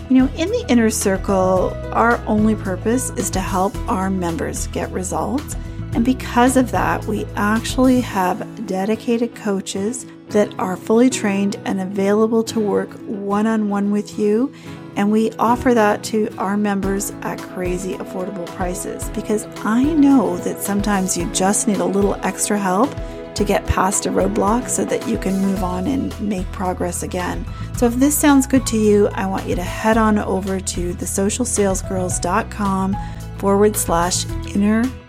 You 0.09 0.17
know, 0.17 0.33
in 0.33 0.49
the 0.49 0.65
inner 0.67 0.89
circle, 0.89 1.77
our 1.91 2.17
only 2.25 2.55
purpose 2.55 3.11
is 3.11 3.29
to 3.29 3.39
help 3.39 3.77
our 3.87 4.09
members 4.09 4.65
get 4.65 4.89
results 4.89 5.55
and 5.93 6.05
because 6.05 6.55
of 6.55 6.71
that, 6.71 7.03
we 7.05 7.25
actually 7.35 7.99
have 8.01 8.67
dedicated 8.67 9.33
coaches 9.35 10.05
that 10.29 10.53
are 10.59 10.77
fully 10.77 11.09
trained 11.09 11.55
and 11.65 11.81
available 11.81 12.43
to 12.43 12.59
work 12.59 12.91
one 13.01 13.47
on 13.47 13.69
one 13.69 13.89
with 13.91 14.19
you. 14.19 14.53
And 14.95 15.11
we 15.11 15.31
offer 15.33 15.73
that 15.73 16.03
to 16.05 16.33
our 16.37 16.55
members 16.57 17.11
at 17.21 17.39
crazy 17.39 17.95
affordable 17.95 18.47
prices 18.47 19.09
because 19.09 19.45
I 19.63 19.83
know 19.83 20.37
that 20.37 20.61
sometimes 20.61 21.17
you 21.17 21.31
just 21.31 21.67
need 21.67 21.77
a 21.77 21.85
little 21.85 22.15
extra 22.15 22.57
help 22.59 22.89
to 23.35 23.43
get 23.45 23.65
past 23.65 24.05
a 24.05 24.09
roadblock 24.09 24.67
so 24.67 24.83
that 24.85 25.07
you 25.07 25.17
can 25.17 25.39
move 25.39 25.63
on 25.63 25.87
and 25.87 26.19
make 26.19 26.51
progress 26.51 27.03
again. 27.03 27.45
So 27.77 27.85
if 27.85 27.95
this 27.95 28.17
sounds 28.17 28.45
good 28.45 28.67
to 28.67 28.77
you, 28.77 29.07
I 29.13 29.25
want 29.25 29.47
you 29.47 29.55
to 29.55 29.63
head 29.63 29.97
on 29.97 30.19
over 30.19 30.59
to 30.59 30.93
thesocialsalesgirls.com 30.93 32.97
forward 33.37 33.77
slash 33.77 34.25
inner 34.53 34.83